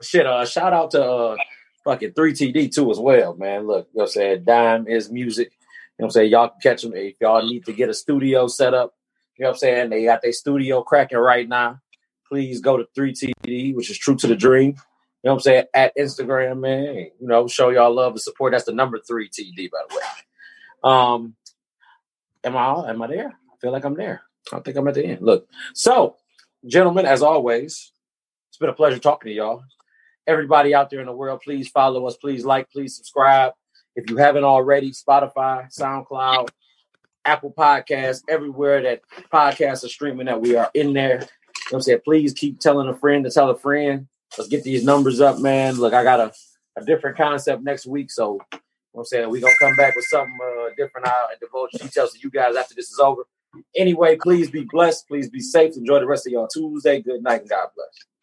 [0.00, 0.26] shit.
[0.26, 1.36] Uh, shout out to uh,
[1.84, 3.66] fucking three TD too as well, man.
[3.66, 4.44] Look, you know what I'm saying?
[4.44, 5.50] Dime is music.
[5.50, 6.30] You know what I'm saying?
[6.30, 8.94] Y'all catch them if y'all need to get a studio set up.
[9.38, 9.90] You know what I'm saying?
[9.90, 11.80] They got their studio cracking right now.
[12.28, 14.70] Please go to 3TD, which is True to the Dream.
[14.70, 15.64] You know what I'm saying?
[15.74, 16.94] At Instagram, man.
[17.20, 18.52] You know, show y'all love and support.
[18.52, 20.02] That's the number three TD, by the way.
[20.84, 21.34] Um,
[22.44, 23.28] am I am I there?
[23.28, 24.22] I feel like I'm there.
[24.52, 25.22] I think I'm at the end.
[25.22, 26.16] Look, so
[26.66, 27.92] gentlemen, as always,
[28.48, 29.64] it's been a pleasure talking to y'all.
[30.26, 32.16] Everybody out there in the world, please follow us.
[32.16, 33.52] Please like, please subscribe.
[33.96, 36.48] If you haven't already, Spotify, SoundCloud,
[37.26, 39.02] Apple Podcasts, everywhere that
[39.32, 41.14] podcasts are streaming, that we are in there.
[41.14, 41.26] You know
[41.70, 42.00] what I'm saying?
[42.04, 44.06] Please keep telling a friend to tell a friend.
[44.38, 45.74] Let's get these numbers up, man.
[45.76, 46.32] Look, I got a,
[46.76, 48.10] a different concept next week.
[48.10, 48.60] So, you know
[48.92, 49.30] what I'm saying?
[49.30, 51.08] We're going to come back with something uh, different.
[51.08, 53.22] I'll divulge details to you guys after this is over.
[53.74, 55.08] Anyway, please be blessed.
[55.08, 55.76] Please be safe.
[55.76, 57.02] Enjoy the rest of your Tuesday.
[57.02, 58.15] Good night and God bless.